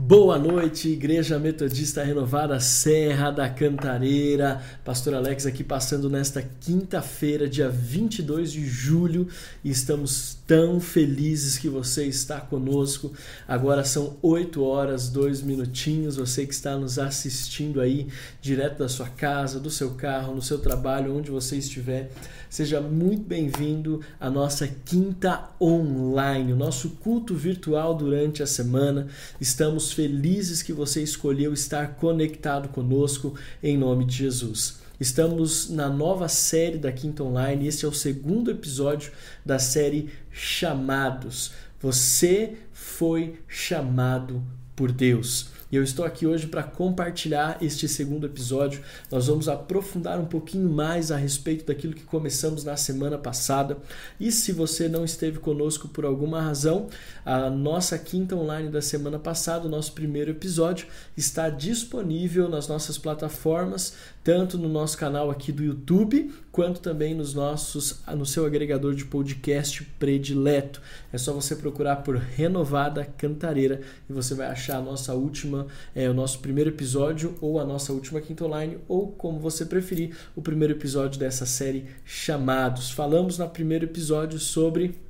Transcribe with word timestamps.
Boa 0.00 0.38
noite, 0.38 0.90
Igreja 0.90 1.40
Metodista 1.40 2.04
Renovada 2.04 2.60
Serra 2.60 3.32
da 3.32 3.50
Cantareira. 3.50 4.62
Pastor 4.84 5.12
Alex 5.12 5.44
aqui 5.44 5.64
passando 5.64 6.08
nesta 6.08 6.40
quinta-feira, 6.40 7.48
dia 7.48 7.68
22 7.68 8.52
de 8.52 8.64
julho, 8.64 9.26
e 9.64 9.70
estamos 9.70 10.38
tão 10.46 10.78
felizes 10.80 11.58
que 11.58 11.68
você 11.68 12.06
está 12.06 12.40
conosco. 12.40 13.12
Agora 13.46 13.82
são 13.82 14.16
8 14.22 14.62
horas, 14.62 15.08
2 15.08 15.42
minutinhos. 15.42 16.14
Você 16.14 16.46
que 16.46 16.54
está 16.54 16.76
nos 16.76 16.96
assistindo 16.96 17.80
aí, 17.80 18.06
direto 18.40 18.78
da 18.78 18.88
sua 18.88 19.08
casa, 19.08 19.58
do 19.58 19.68
seu 19.68 19.90
carro, 19.90 20.32
no 20.32 20.40
seu 20.40 20.60
trabalho, 20.60 21.16
onde 21.16 21.32
você 21.32 21.56
estiver. 21.56 22.12
Seja 22.48 22.80
muito 22.80 23.24
bem-vindo 23.24 24.00
à 24.18 24.30
nossa 24.30 24.68
quinta 24.84 25.50
online, 25.60 26.52
o 26.52 26.56
nosso 26.56 26.90
culto 26.90 27.34
virtual 27.34 27.94
durante 27.94 28.44
a 28.44 28.46
semana. 28.46 29.08
Estamos 29.40 29.87
felizes 29.92 30.62
que 30.62 30.72
você 30.72 31.02
escolheu 31.02 31.52
estar 31.52 31.96
conectado 31.96 32.68
conosco 32.68 33.34
em 33.62 33.76
nome 33.76 34.04
de 34.04 34.16
Jesus. 34.16 34.78
Estamos 35.00 35.70
na 35.70 35.88
nova 35.88 36.28
série 36.28 36.76
da 36.76 36.90
Quinta 36.90 37.22
Online. 37.22 37.68
Este 37.68 37.84
é 37.84 37.88
o 37.88 37.92
segundo 37.92 38.50
episódio 38.50 39.12
da 39.46 39.58
série 39.58 40.10
Chamados. 40.32 41.52
Você 41.80 42.54
foi 42.72 43.38
chamado 43.46 44.42
por 44.74 44.90
Deus. 44.90 45.50
E 45.70 45.76
eu 45.76 45.82
estou 45.82 46.02
aqui 46.02 46.26
hoje 46.26 46.46
para 46.46 46.62
compartilhar 46.62 47.58
este 47.60 47.86
segundo 47.86 48.24
episódio. 48.24 48.82
Nós 49.10 49.26
vamos 49.26 49.50
aprofundar 49.50 50.18
um 50.18 50.24
pouquinho 50.24 50.70
mais 50.70 51.12
a 51.12 51.16
respeito 51.16 51.66
daquilo 51.66 51.92
que 51.92 52.04
começamos 52.04 52.64
na 52.64 52.74
semana 52.74 53.18
passada. 53.18 53.76
E 54.18 54.32
se 54.32 54.50
você 54.50 54.88
não 54.88 55.04
esteve 55.04 55.38
conosco 55.38 55.86
por 55.86 56.06
alguma 56.06 56.40
razão, 56.40 56.88
a 57.22 57.50
nossa 57.50 57.98
quinta 57.98 58.34
online 58.34 58.70
da 58.70 58.80
semana 58.80 59.18
passada, 59.18 59.66
o 59.66 59.70
nosso 59.70 59.92
primeiro 59.92 60.30
episódio, 60.30 60.86
está 61.14 61.50
disponível 61.50 62.48
nas 62.48 62.66
nossas 62.66 62.96
plataformas, 62.96 63.94
tanto 64.22 64.58
no 64.58 64.68
nosso 64.68 64.96
canal 64.98 65.30
aqui 65.30 65.50
do 65.50 65.62
YouTube, 65.62 66.30
quanto 66.52 66.80
também 66.80 67.14
nos 67.14 67.34
nossos, 67.34 68.00
no 68.14 68.26
seu 68.26 68.44
agregador 68.44 68.94
de 68.94 69.04
podcast 69.04 69.82
predileto. 69.98 70.82
É 71.12 71.18
só 71.18 71.32
você 71.32 71.56
procurar 71.56 71.96
por 71.96 72.16
Renovada 72.16 73.04
Cantareira 73.04 73.80
e 74.08 74.12
você 74.12 74.34
vai 74.34 74.48
achar 74.48 74.76
a 74.76 74.82
nossa 74.82 75.14
última 75.14 75.66
é, 75.94 76.08
o 76.10 76.14
nosso 76.14 76.40
primeiro 76.40 76.70
episódio, 76.70 77.34
ou 77.40 77.58
a 77.58 77.64
nossa 77.64 77.92
última 77.92 78.20
quinta 78.20 78.44
online, 78.44 78.78
ou 78.86 79.12
como 79.12 79.38
você 79.38 79.64
preferir, 79.64 80.16
o 80.36 80.42
primeiro 80.42 80.74
episódio 80.74 81.18
dessa 81.18 81.46
série 81.46 81.86
Chamados. 82.04 82.90
Falamos 82.90 83.38
no 83.38 83.48
primeiro 83.48 83.84
episódio 83.84 84.38
sobre 84.38 85.07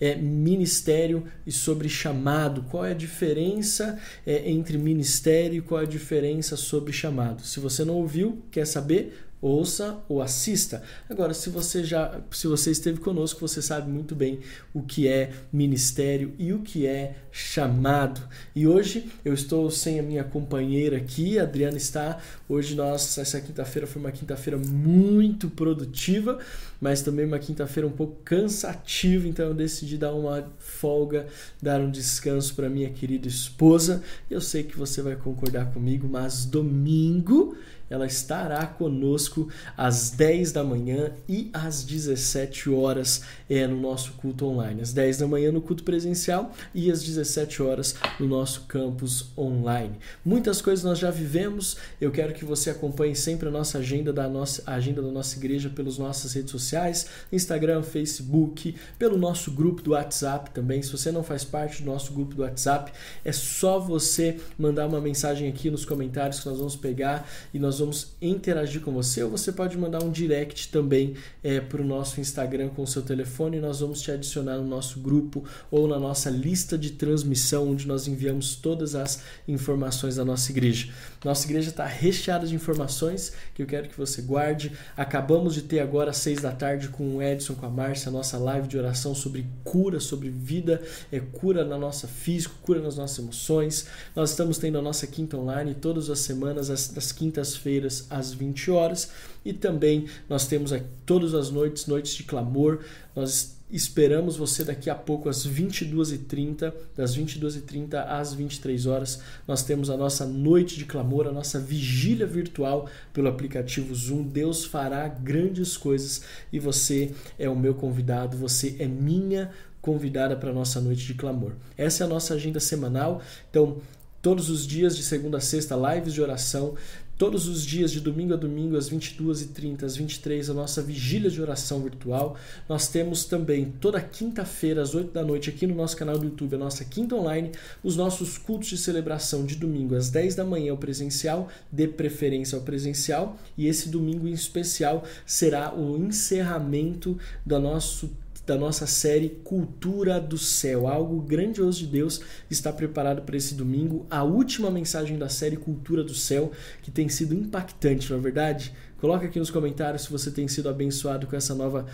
é, 0.00 0.14
ministério 0.16 1.24
e 1.46 1.52
sobre 1.52 1.88
chamado. 1.88 2.62
Qual 2.70 2.84
é 2.84 2.92
a 2.92 2.94
diferença 2.94 3.98
é, 4.26 4.50
entre 4.50 4.78
ministério 4.78 5.58
e 5.58 5.60
qual 5.60 5.80
é 5.80 5.84
a 5.84 5.88
diferença 5.88 6.56
sobre 6.56 6.92
chamado? 6.92 7.42
Se 7.42 7.60
você 7.60 7.84
não 7.84 7.94
ouviu, 7.94 8.42
quer 8.50 8.66
saber? 8.66 9.29
Ouça 9.40 10.00
ou 10.08 10.20
assista. 10.20 10.82
Agora, 11.08 11.32
se 11.32 11.48
você 11.48 11.82
já, 11.82 12.20
se 12.30 12.46
você 12.46 12.70
esteve 12.70 13.00
conosco, 13.00 13.40
você 13.40 13.62
sabe 13.62 13.90
muito 13.90 14.14
bem 14.14 14.40
o 14.74 14.82
que 14.82 15.08
é 15.08 15.32
ministério 15.52 16.34
e 16.38 16.52
o 16.52 16.60
que 16.60 16.86
é 16.86 17.16
chamado. 17.32 18.20
E 18.54 18.66
hoje 18.66 19.10
eu 19.24 19.32
estou 19.32 19.70
sem 19.70 19.98
a 19.98 20.02
minha 20.02 20.24
companheira 20.24 20.96
aqui, 20.96 21.38
a 21.38 21.44
Adriana 21.44 21.76
está. 21.76 22.18
Hoje 22.48 22.74
nós 22.74 23.16
essa 23.18 23.40
quinta-feira 23.40 23.86
foi 23.86 24.00
uma 24.00 24.12
quinta-feira 24.12 24.58
muito 24.58 25.48
produtiva, 25.48 26.38
mas 26.80 27.02
também 27.02 27.24
uma 27.24 27.38
quinta-feira 27.38 27.86
um 27.86 27.92
pouco 27.92 28.16
cansativa, 28.24 29.26
então 29.26 29.46
eu 29.46 29.54
decidi 29.54 29.96
dar 29.96 30.12
uma 30.12 30.50
folga, 30.58 31.26
dar 31.62 31.80
um 31.80 31.90
descanso 31.90 32.54
para 32.54 32.68
minha 32.68 32.90
querida 32.90 33.28
esposa. 33.28 34.02
Eu 34.30 34.40
sei 34.40 34.64
que 34.64 34.76
você 34.76 35.00
vai 35.00 35.16
concordar 35.16 35.72
comigo, 35.72 36.08
mas 36.08 36.44
domingo 36.44 37.56
ela 37.90 38.06
estará 38.06 38.64
conosco 38.66 39.48
às 39.76 40.10
10 40.10 40.52
da 40.52 40.62
manhã 40.62 41.12
e 41.28 41.50
às 41.52 41.82
17 41.82 42.70
horas 42.70 43.22
é, 43.48 43.66
no 43.66 43.78
nosso 43.78 44.12
culto 44.12 44.46
online. 44.46 44.80
Às 44.80 44.92
10 44.92 45.18
da 45.18 45.26
manhã 45.26 45.50
no 45.50 45.60
culto 45.60 45.82
presencial 45.82 46.54
e 46.72 46.90
às 46.90 47.02
17 47.02 47.62
horas 47.62 47.96
no 48.20 48.28
nosso 48.28 48.62
campus 48.62 49.30
online. 49.36 49.96
Muitas 50.24 50.62
coisas 50.62 50.84
nós 50.84 50.98
já 50.98 51.10
vivemos. 51.10 51.76
Eu 52.00 52.12
quero 52.12 52.32
que 52.32 52.44
você 52.44 52.70
acompanhe 52.70 53.16
sempre 53.16 53.48
a 53.48 53.50
nossa 53.50 53.78
agenda 53.78 54.12
da 54.12 54.28
nossa 54.28 54.62
a 54.66 54.74
agenda 54.74 55.02
da 55.02 55.10
nossa 55.10 55.36
igreja 55.36 55.68
pelas 55.68 55.98
nossas 55.98 56.32
redes 56.32 56.50
sociais, 56.52 57.06
Instagram, 57.32 57.82
Facebook, 57.82 58.76
pelo 58.98 59.18
nosso 59.18 59.50
grupo 59.50 59.82
do 59.82 59.90
WhatsApp 59.90 60.50
também. 60.50 60.80
Se 60.80 60.92
você 60.92 61.10
não 61.10 61.24
faz 61.24 61.42
parte 61.42 61.82
do 61.82 61.90
nosso 61.90 62.12
grupo 62.12 62.34
do 62.34 62.42
WhatsApp, 62.42 62.92
é 63.24 63.32
só 63.32 63.80
você 63.80 64.38
mandar 64.56 64.86
uma 64.86 65.00
mensagem 65.00 65.48
aqui 65.48 65.70
nos 65.70 65.84
comentários 65.84 66.40
que 66.40 66.48
nós 66.48 66.58
vamos 66.58 66.76
pegar 66.76 67.28
e 67.52 67.58
nós 67.58 67.79
vamos 67.80 68.12
interagir 68.22 68.80
com 68.80 68.92
você, 68.92 69.22
ou 69.22 69.30
você 69.30 69.50
pode 69.50 69.76
mandar 69.76 70.02
um 70.02 70.10
direct 70.10 70.68
também 70.68 71.14
é, 71.42 71.60
para 71.60 71.82
o 71.82 71.84
nosso 71.84 72.20
Instagram 72.20 72.68
com 72.68 72.82
o 72.82 72.86
seu 72.86 73.02
telefone 73.02 73.56
e 73.56 73.60
nós 73.60 73.80
vamos 73.80 74.00
te 74.00 74.10
adicionar 74.10 74.58
no 74.58 74.66
nosso 74.66 75.00
grupo 75.00 75.44
ou 75.70 75.88
na 75.88 75.98
nossa 75.98 76.30
lista 76.30 76.78
de 76.78 76.90
transmissão, 76.92 77.70
onde 77.70 77.86
nós 77.86 78.06
enviamos 78.06 78.54
todas 78.54 78.94
as 78.94 79.22
informações 79.48 80.16
da 80.16 80.24
nossa 80.24 80.52
igreja. 80.52 80.92
Nossa 81.24 81.46
igreja 81.46 81.70
está 81.70 81.86
recheada 81.86 82.46
de 82.46 82.54
informações 82.54 83.32
que 83.54 83.62
eu 83.62 83.66
quero 83.66 83.88
que 83.88 83.96
você 83.96 84.22
guarde. 84.22 84.72
Acabamos 84.96 85.54
de 85.54 85.62
ter 85.62 85.80
agora 85.80 86.10
às 86.10 86.18
seis 86.18 86.40
da 86.40 86.52
tarde 86.52 86.88
com 86.88 87.16
o 87.16 87.22
Edson, 87.22 87.54
com 87.54 87.66
a 87.66 87.70
Márcia, 87.70 88.08
a 88.08 88.12
nossa 88.12 88.38
live 88.38 88.68
de 88.68 88.78
oração 88.78 89.14
sobre 89.14 89.46
cura, 89.64 90.00
sobre 90.00 90.28
vida, 90.28 90.82
é 91.10 91.20
cura 91.20 91.64
na 91.64 91.78
nossa 91.78 92.06
física, 92.06 92.54
cura 92.62 92.80
nas 92.80 92.96
nossas 92.96 93.18
emoções. 93.18 93.86
Nós 94.14 94.30
estamos 94.30 94.58
tendo 94.58 94.78
a 94.78 94.82
nossa 94.82 95.06
quinta 95.06 95.36
online 95.36 95.74
todas 95.74 96.10
as 96.10 96.20
semanas, 96.20 96.70
as, 96.70 97.12
quintas-feiras 97.12 97.69
quintas-feiras 97.70 98.06
às 98.10 98.32
20 98.32 98.70
horas 98.70 99.10
e 99.44 99.52
também 99.52 100.06
nós 100.28 100.46
temos 100.46 100.72
aqui 100.72 100.86
todas 101.06 101.34
as 101.34 101.50
noites, 101.50 101.86
noites 101.86 102.14
de 102.14 102.24
clamor. 102.24 102.80
Nós 103.14 103.56
esperamos 103.70 104.36
você 104.36 104.64
daqui 104.64 104.90
a 104.90 104.94
pouco 104.94 105.28
às 105.28 105.46
22h30, 105.46 106.72
das 106.96 107.16
22h30 107.16 107.94
às 108.06 108.34
23 108.34 108.86
horas. 108.86 109.20
Nós 109.46 109.62
temos 109.62 109.88
a 109.88 109.96
nossa 109.96 110.26
noite 110.26 110.76
de 110.76 110.84
clamor, 110.84 111.26
a 111.26 111.32
nossa 111.32 111.58
vigília 111.58 112.26
virtual 112.26 112.88
pelo 113.12 113.28
aplicativo 113.28 113.94
Zoom. 113.94 114.24
Deus 114.24 114.64
fará 114.64 115.06
grandes 115.06 115.76
coisas 115.76 116.22
e 116.52 116.58
você 116.58 117.12
é 117.38 117.48
o 117.48 117.56
meu 117.56 117.74
convidado, 117.74 118.36
você 118.36 118.76
é 118.78 118.86
minha 118.86 119.50
convidada 119.80 120.36
para 120.36 120.50
a 120.50 120.52
nossa 120.52 120.80
noite 120.80 121.06
de 121.06 121.14
clamor. 121.14 121.52
Essa 121.78 122.04
é 122.04 122.06
a 122.06 122.10
nossa 122.10 122.34
agenda 122.34 122.60
semanal. 122.60 123.22
Então, 123.48 123.78
todos 124.20 124.50
os 124.50 124.66
dias 124.66 124.96
de 124.96 125.02
segunda 125.02 125.38
a 125.38 125.40
sexta, 125.40 125.76
lives 125.76 126.12
de 126.12 126.20
oração. 126.20 126.74
Todos 127.20 127.46
os 127.48 127.66
dias, 127.66 127.92
de 127.92 128.00
domingo 128.00 128.32
a 128.32 128.36
domingo, 128.36 128.78
às 128.78 128.88
22h30, 128.88 129.82
às 129.82 129.94
23 129.94 130.48
a 130.48 130.54
nossa 130.54 130.80
vigília 130.80 131.28
de 131.28 131.42
oração 131.42 131.82
virtual. 131.82 132.34
Nós 132.66 132.88
temos 132.88 133.26
também 133.26 133.74
toda 133.78 134.00
quinta-feira, 134.00 134.80
às 134.80 134.94
8 134.94 135.12
da 135.12 135.22
noite, 135.22 135.50
aqui 135.50 135.66
no 135.66 135.74
nosso 135.74 135.98
canal 135.98 136.16
do 136.16 136.24
YouTube, 136.24 136.54
a 136.54 136.58
nossa 136.58 136.82
quinta 136.82 137.14
online, 137.14 137.52
os 137.84 137.94
nossos 137.94 138.38
cultos 138.38 138.70
de 138.70 138.78
celebração 138.78 139.44
de 139.44 139.54
domingo 139.54 139.94
às 139.94 140.08
10 140.08 140.34
da 140.34 140.46
manhã, 140.46 140.72
o 140.72 140.78
presencial, 140.78 141.50
de 141.70 141.86
preferência 141.88 142.56
ao 142.56 142.64
presencial. 142.64 143.36
E 143.54 143.66
esse 143.66 143.90
domingo 143.90 144.26
em 144.26 144.32
especial 144.32 145.04
será 145.26 145.74
o 145.74 145.98
encerramento 145.98 147.18
do 147.44 147.58
nosso 147.58 148.10
da 148.46 148.56
nossa 148.56 148.86
série 148.86 149.28
Cultura 149.44 150.20
do 150.20 150.36
Céu. 150.36 150.88
Algo 150.88 151.20
grandioso 151.20 151.78
de 151.78 151.86
Deus 151.86 152.20
está 152.50 152.72
preparado 152.72 153.22
para 153.22 153.36
esse 153.36 153.54
domingo. 153.54 154.06
A 154.10 154.22
última 154.22 154.70
mensagem 154.70 155.18
da 155.18 155.28
série 155.28 155.56
Cultura 155.56 156.02
do 156.02 156.14
Céu, 156.14 156.50
que 156.82 156.90
tem 156.90 157.08
sido 157.08 157.34
impactante, 157.34 158.10
não 158.10 158.18
é 158.18 158.20
verdade? 158.20 158.72
Coloca 159.00 159.26
aqui 159.26 159.38
nos 159.38 159.50
comentários 159.50 160.02
se 160.02 160.10
você 160.10 160.30
tem 160.30 160.46
sido 160.48 160.68
abençoado 160.68 161.26
com 161.26 161.36
essa 161.36 161.54
nova 161.54 161.86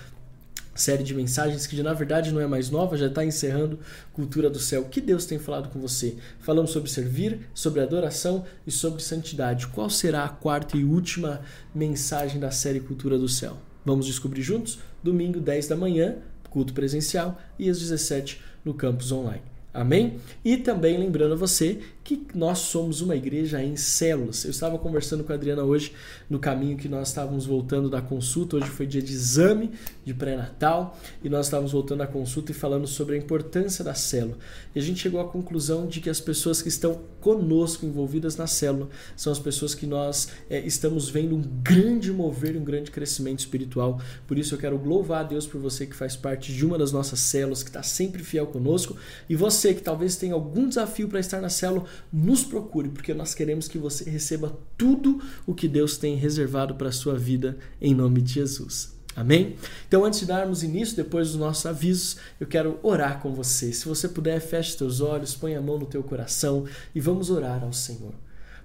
série 0.74 1.02
de 1.02 1.14
mensagens 1.14 1.66
que 1.66 1.82
na 1.82 1.92
verdade 1.92 2.32
não 2.32 2.40
é 2.40 2.46
mais 2.46 2.70
nova, 2.70 2.96
já 2.96 3.06
está 3.06 3.24
encerrando 3.24 3.78
Cultura 4.12 4.50
do 4.50 4.58
Céu. 4.58 4.82
O 4.82 4.88
que 4.88 5.00
Deus 5.00 5.24
tem 5.24 5.38
falado 5.38 5.70
com 5.70 5.80
você? 5.80 6.16
Falamos 6.40 6.70
sobre 6.70 6.90
servir, 6.90 7.48
sobre 7.54 7.80
adoração 7.80 8.44
e 8.66 8.70
sobre 8.70 9.02
santidade. 9.02 9.66
Qual 9.68 9.88
será 9.88 10.24
a 10.24 10.28
quarta 10.28 10.76
e 10.76 10.84
última 10.84 11.40
mensagem 11.74 12.38
da 12.38 12.50
série 12.50 12.80
Cultura 12.80 13.18
do 13.18 13.28
Céu? 13.28 13.58
Vamos 13.84 14.06
descobrir 14.06 14.42
juntos? 14.42 14.78
Domingo, 15.02 15.40
10 15.40 15.68
da 15.68 15.76
manhã, 15.76 16.16
culto 16.56 16.72
presencial, 16.72 17.38
e 17.58 17.68
às 17.68 17.78
17 17.78 18.40
no 18.64 18.72
campus 18.72 19.12
online. 19.12 19.42
Amém? 19.74 20.14
E 20.42 20.56
também 20.56 20.96
lembrando 20.96 21.34
a 21.34 21.36
você 21.36 21.80
que 22.06 22.24
nós 22.38 22.58
somos 22.58 23.00
uma 23.00 23.16
igreja 23.16 23.60
em 23.60 23.74
células. 23.74 24.44
Eu 24.44 24.52
estava 24.52 24.78
conversando 24.78 25.24
com 25.24 25.32
a 25.32 25.34
Adriana 25.34 25.64
hoje 25.64 25.92
no 26.30 26.38
caminho 26.38 26.76
que 26.76 26.88
nós 26.88 27.08
estávamos 27.08 27.46
voltando 27.46 27.90
da 27.90 28.00
consulta. 28.00 28.56
Hoje 28.56 28.68
foi 28.68 28.86
dia 28.86 29.02
de 29.02 29.12
exame 29.12 29.72
de 30.04 30.14
pré-natal 30.14 30.96
e 31.24 31.28
nós 31.28 31.46
estávamos 31.46 31.72
voltando 31.72 31.98
da 31.98 32.06
consulta 32.06 32.52
e 32.52 32.54
falando 32.54 32.86
sobre 32.86 33.16
a 33.16 33.18
importância 33.18 33.82
da 33.82 33.92
célula. 33.92 34.38
E 34.72 34.78
a 34.78 34.82
gente 34.82 35.00
chegou 35.00 35.20
à 35.20 35.24
conclusão 35.24 35.88
de 35.88 36.00
que 36.00 36.08
as 36.08 36.20
pessoas 36.20 36.62
que 36.62 36.68
estão 36.68 37.00
conosco 37.20 37.84
envolvidas 37.84 38.36
na 38.36 38.46
célula 38.46 38.88
são 39.16 39.32
as 39.32 39.40
pessoas 39.40 39.74
que 39.74 39.84
nós 39.84 40.28
é, 40.48 40.60
estamos 40.60 41.08
vendo 41.08 41.34
um 41.34 41.42
grande 41.42 42.12
mover, 42.12 42.56
um 42.56 42.62
grande 42.62 42.92
crescimento 42.92 43.40
espiritual. 43.40 44.00
Por 44.28 44.38
isso 44.38 44.54
eu 44.54 44.58
quero 44.58 44.80
louvar 44.80 45.22
a 45.22 45.28
Deus 45.28 45.44
por 45.44 45.60
você 45.60 45.86
que 45.86 45.96
faz 45.96 46.14
parte 46.14 46.52
de 46.52 46.64
uma 46.64 46.78
das 46.78 46.92
nossas 46.92 47.18
células, 47.18 47.64
que 47.64 47.70
está 47.70 47.82
sempre 47.82 48.22
fiel 48.22 48.46
conosco. 48.46 48.96
E 49.28 49.34
você 49.34 49.74
que 49.74 49.82
talvez 49.82 50.14
tenha 50.14 50.34
algum 50.34 50.68
desafio 50.68 51.08
para 51.08 51.18
estar 51.18 51.40
na 51.40 51.48
célula, 51.48 51.84
nos 52.12 52.44
procure, 52.44 52.88
porque 52.88 53.14
nós 53.14 53.34
queremos 53.34 53.68
que 53.68 53.78
você 53.78 54.08
receba 54.08 54.56
tudo 54.76 55.20
o 55.46 55.54
que 55.54 55.68
Deus 55.68 55.96
tem 55.96 56.16
reservado 56.16 56.74
para 56.74 56.88
a 56.88 56.92
sua 56.92 57.16
vida, 57.16 57.56
em 57.80 57.94
nome 57.94 58.20
de 58.22 58.34
Jesus. 58.34 58.96
Amém? 59.16 59.56
Então, 59.88 60.04
antes 60.04 60.20
de 60.20 60.26
darmos 60.26 60.62
início, 60.62 60.94
depois 60.94 61.28
dos 61.28 61.38
nossos 61.38 61.64
avisos, 61.64 62.18
eu 62.38 62.46
quero 62.46 62.78
orar 62.82 63.18
com 63.20 63.32
você. 63.32 63.72
Se 63.72 63.88
você 63.88 64.08
puder, 64.08 64.38
feche 64.40 64.76
seus 64.76 65.00
olhos, 65.00 65.34
põe 65.34 65.54
a 65.54 65.60
mão 65.60 65.78
no 65.78 65.86
teu 65.86 66.02
coração 66.02 66.66
e 66.94 67.00
vamos 67.00 67.30
orar 67.30 67.64
ao 67.64 67.72
Senhor. 67.72 68.12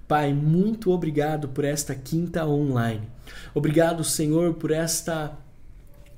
Pai, 0.10 0.34
muito 0.34 0.92
obrigado 0.92 1.48
por 1.48 1.64
esta 1.64 1.96
quinta 1.96 2.46
online. 2.46 3.08
Obrigado, 3.56 4.04
Senhor, 4.04 4.56
por 4.56 4.72
esta 4.72 5.38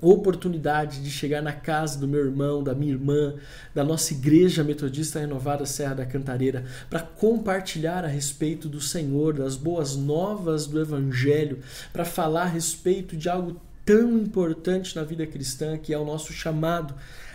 oportunidade 0.04 1.02
de 1.02 1.10
chegar 1.10 1.42
na 1.42 1.54
casa 1.54 1.98
do 1.98 2.08
meu 2.08 2.26
irmão, 2.26 2.62
da 2.62 2.76
minha 2.76 2.92
irmã, 2.92 3.36
da 3.74 3.84
nossa 3.84 4.14
igreja 4.14 4.64
metodista 4.64 5.20
renovada 5.20 5.66
Serra 5.66 5.96
da 5.96 6.06
Cantareira, 6.06 6.66
para 6.90 7.00
compartilhar 7.00 8.04
a 8.04 8.08
respeito 8.08 8.68
do 8.68 8.82
Senhor, 8.82 9.34
das 9.34 9.56
boas 9.56 9.96
novas 9.96 10.68
do 10.68 10.80
Evangelho, 10.80 11.60
para 11.92 12.06
falar 12.06 12.44
a 12.44 12.48
respeito 12.48 13.16
de 13.16 13.30
algo 13.30 13.60
tão 13.86 14.18
importante 14.18 14.96
na 14.96 15.04
vida 15.04 15.26
cristã 15.26 15.78
que 15.78 15.94
é 15.94 15.98
o 15.98 16.06
nosso 16.06 16.34
chamado, 16.34 16.94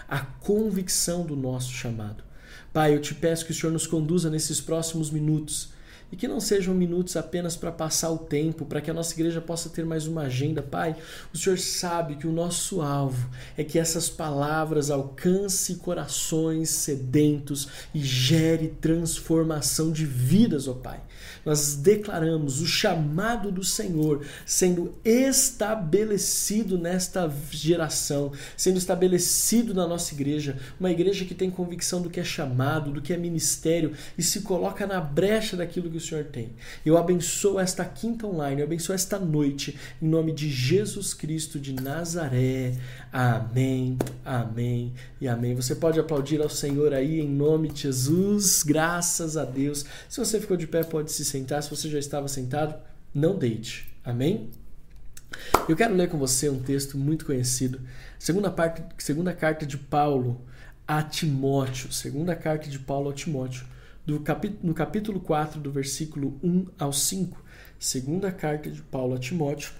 a 0.09 0.19
convicção 0.20 1.25
do 1.25 1.37
nosso 1.37 1.73
chamado. 1.73 2.23
Pai, 2.73 2.94
eu 2.94 3.00
te 3.00 3.15
peço 3.15 3.44
que 3.44 3.53
o 3.53 3.55
Senhor 3.55 3.73
nos 3.73 3.87
conduza 3.87 4.31
nesses 4.31 4.61
próximos 4.61 5.11
minutos 5.11 5.70
e 6.10 6.16
que 6.16 6.28
não 6.28 6.40
sejam 6.40 6.75
minutos 6.75 7.16
apenas 7.16 7.56
para 7.56 7.70
passar 7.70 8.10
o 8.10 8.19
tempo, 8.19 8.64
para 8.64 8.81
que 8.81 8.90
a 8.90 8.94
nossa 8.94 9.14
igreja 9.14 9.40
possa 9.40 9.69
ter 9.69 9.84
mais 9.84 10.06
uma 10.06 10.22
agenda. 10.22 10.62
Pai, 10.62 10.96
o 11.32 11.38
Senhor 11.38 11.58
sabe 11.58 12.16
que 12.16 12.26
o 12.26 12.32
nosso 12.32 12.81
alvo 12.81 13.28
é 13.56 13.64
que 13.64 13.78
essas 13.78 14.08
palavras 14.08 14.90
alcancem 14.90 15.76
corações 15.76 16.70
sedentos 16.70 17.69
e 17.94 18.00
gere 18.00 18.69
transformação 18.81 19.93
de 19.93 20.06
vidas, 20.06 20.66
ó 20.66 20.75
Pai 20.75 21.02
nós 21.44 21.76
declaramos 21.76 22.60
o 22.60 22.66
chamado 22.66 23.50
do 23.50 23.64
Senhor 23.64 24.25
sendo 24.44 24.94
estabelecido 25.05 26.78
nesta 26.78 27.31
geração, 27.50 28.32
sendo 28.56 28.78
estabelecido 28.78 29.75
na 29.75 29.87
nossa 29.87 30.14
igreja, 30.14 30.58
uma 30.78 30.90
igreja 30.90 31.25
que 31.25 31.34
tem 31.34 31.50
convicção 31.50 32.02
do 32.02 32.10
que 32.10 32.20
é 32.20 32.25
chamado, 32.25 32.90
do 32.90 33.00
que 33.00 33.12
é 33.12 33.16
ministério 33.16 33.93
e 34.16 34.22
se 34.22 34.43
coloca 34.43 34.87
na 34.87 35.00
brecha 35.00 35.56
daquilo 35.56 35.90
que 35.90 35.96
o 35.98 36.00
Senhor 36.00 36.24
tem. 36.24 36.50
Eu 36.84 36.96
abençoo 36.96 37.60
esta 37.60 37.84
quinta 37.84 38.26
online, 38.26 38.60
eu 38.60 38.66
abençoo 38.66 38.94
esta 38.94 39.18
noite, 39.18 39.78
em 40.00 40.08
nome 40.08 40.32
de 40.32 40.48
Jesus 40.48 41.12
Cristo 41.12 41.60
de 41.60 41.74
Nazaré. 41.74 42.74
Amém, 43.12 43.98
amém 44.24 44.92
e 45.20 45.28
amém. 45.28 45.54
Você 45.54 45.74
pode 45.74 46.00
aplaudir 46.00 46.40
ao 46.40 46.48
Senhor 46.48 46.94
aí 46.94 47.20
em 47.20 47.28
nome 47.28 47.68
de 47.68 47.82
Jesus, 47.82 48.62
graças 48.62 49.36
a 49.36 49.44
Deus. 49.44 49.84
Se 50.08 50.18
você 50.18 50.40
ficou 50.40 50.56
de 50.56 50.66
pé, 50.66 50.82
pode 50.82 51.12
se 51.12 51.24
sentar. 51.24 51.62
Se 51.62 51.70
você 51.70 51.88
já 51.88 51.98
estava 51.98 52.28
sentado, 52.28 52.74
não 53.14 53.38
deite. 53.38 53.92
Amém? 54.04 54.48
Eu 55.68 55.76
quero 55.76 55.94
ler 55.94 56.08
com 56.08 56.18
você 56.18 56.48
um 56.48 56.60
texto 56.60 56.96
muito 56.96 57.26
conhecido. 57.26 57.80
Segunda, 58.18 58.50
parte, 58.50 58.82
segunda 58.98 59.32
carta 59.34 59.66
de 59.66 59.76
Paulo 59.76 60.40
a 60.86 61.02
Timóteo. 61.02 61.92
Segunda 61.92 62.34
carta 62.34 62.68
de 62.68 62.78
Paulo 62.78 63.10
a 63.10 63.12
Timóteo. 63.12 63.66
Do 64.08 64.22
no 64.62 64.72
capítulo 64.72 65.20
4, 65.20 65.60
do 65.60 65.70
versículo 65.70 66.40
1 66.43 66.69
ao 66.78 66.94
5. 66.94 67.44
Segunda 67.78 68.32
carta 68.32 68.70
de 68.70 68.81
Paulo 68.81 69.14
a 69.14 69.19
Timóteo, 69.19 69.70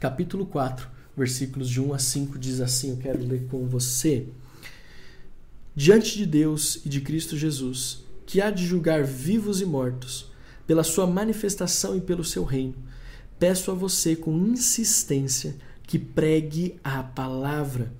capítulo 0.00 0.46
4, 0.46 0.88
versículos 1.14 1.68
de 1.68 1.78
1 1.78 1.92
a 1.92 1.98
5, 1.98 2.38
diz 2.38 2.58
assim: 2.58 2.88
Eu 2.88 2.96
quero 2.96 3.22
ler 3.22 3.46
com 3.50 3.66
você. 3.66 4.28
Diante 5.76 6.16
de 6.16 6.24
Deus 6.24 6.80
e 6.86 6.88
de 6.88 7.02
Cristo 7.02 7.36
Jesus, 7.36 8.02
que 8.24 8.40
há 8.40 8.50
de 8.50 8.64
julgar 8.64 9.04
vivos 9.04 9.60
e 9.60 9.66
mortos, 9.66 10.32
pela 10.66 10.82
sua 10.82 11.06
manifestação 11.06 11.94
e 11.94 12.00
pelo 12.00 12.24
seu 12.24 12.44
reino. 12.44 12.76
Peço 13.38 13.70
a 13.70 13.74
você 13.74 14.16
com 14.16 14.34
insistência 14.38 15.54
que 15.82 15.98
pregue 15.98 16.80
a 16.82 17.02
palavra. 17.02 17.92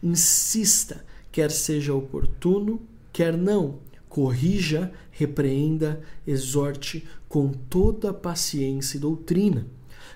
Insista, 0.00 1.04
quer 1.32 1.50
seja 1.50 1.92
oportuno, 1.92 2.80
quer 3.12 3.36
não. 3.36 3.84
Corrija, 4.16 4.90
repreenda, 5.10 6.00
exorte 6.26 7.06
com 7.28 7.52
toda 7.52 8.14
paciência 8.14 8.96
e 8.96 9.00
doutrina. 9.00 9.66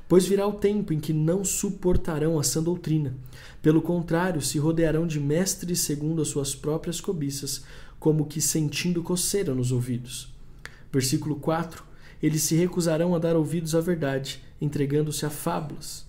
Pois 0.09 0.25
virá 0.25 0.47
o 0.47 0.55
tempo 0.55 0.95
em 0.95 0.99
que 0.99 1.13
não 1.13 1.45
suportarão 1.45 2.39
a 2.39 2.43
sã 2.43 2.63
doutrina. 2.63 3.15
Pelo 3.61 3.83
contrário, 3.83 4.41
se 4.41 4.59
rodearão 4.59 5.07
de 5.07 5.21
mestres 5.21 5.81
segundo 5.81 6.23
as 6.23 6.29
suas 6.29 6.55
próprias 6.55 6.99
cobiças, 6.99 7.63
como 7.99 8.25
que 8.25 8.41
sentindo 8.41 9.03
coceira 9.03 9.55
nos 9.55 9.71
ouvidos. 9.71 10.33
Versículo 10.91 11.37
4: 11.37 11.85
eles 12.23 12.45
se 12.45 12.55
recusarão 12.55 13.15
a 13.15 13.19
dar 13.19 13.37
ouvidos 13.37 13.75
à 13.75 13.83
verdade, 13.83 14.43
entregando-se 14.59 15.27
a 15.27 15.31
fábulas. 15.31 16.07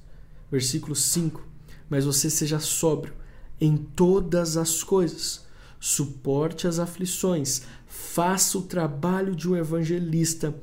Versículo 0.50 0.96
5: 0.96 1.46
Mas 1.90 2.06
você 2.06 2.30
seja 2.30 2.58
sóbrio 2.58 3.14
em 3.60 3.76
todas 3.76 4.56
as 4.56 4.82
coisas, 4.82 5.46
suporte 5.82 6.68
as 6.68 6.78
aflições, 6.78 7.64
faça 8.02 8.58
o 8.58 8.64
trabalho 8.64 9.36
de 9.36 9.48
um 9.48 9.56
evangelista, 9.56 10.54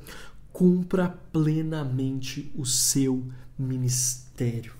cumpra 0.51 1.09
plenamente 1.31 2.51
o 2.55 2.65
seu 2.65 3.25
ministério. 3.57 4.73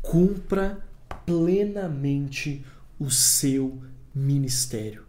Cumpra 0.00 0.84
plenamente 1.24 2.64
o 2.98 3.10
seu 3.10 3.80
ministério. 4.14 5.04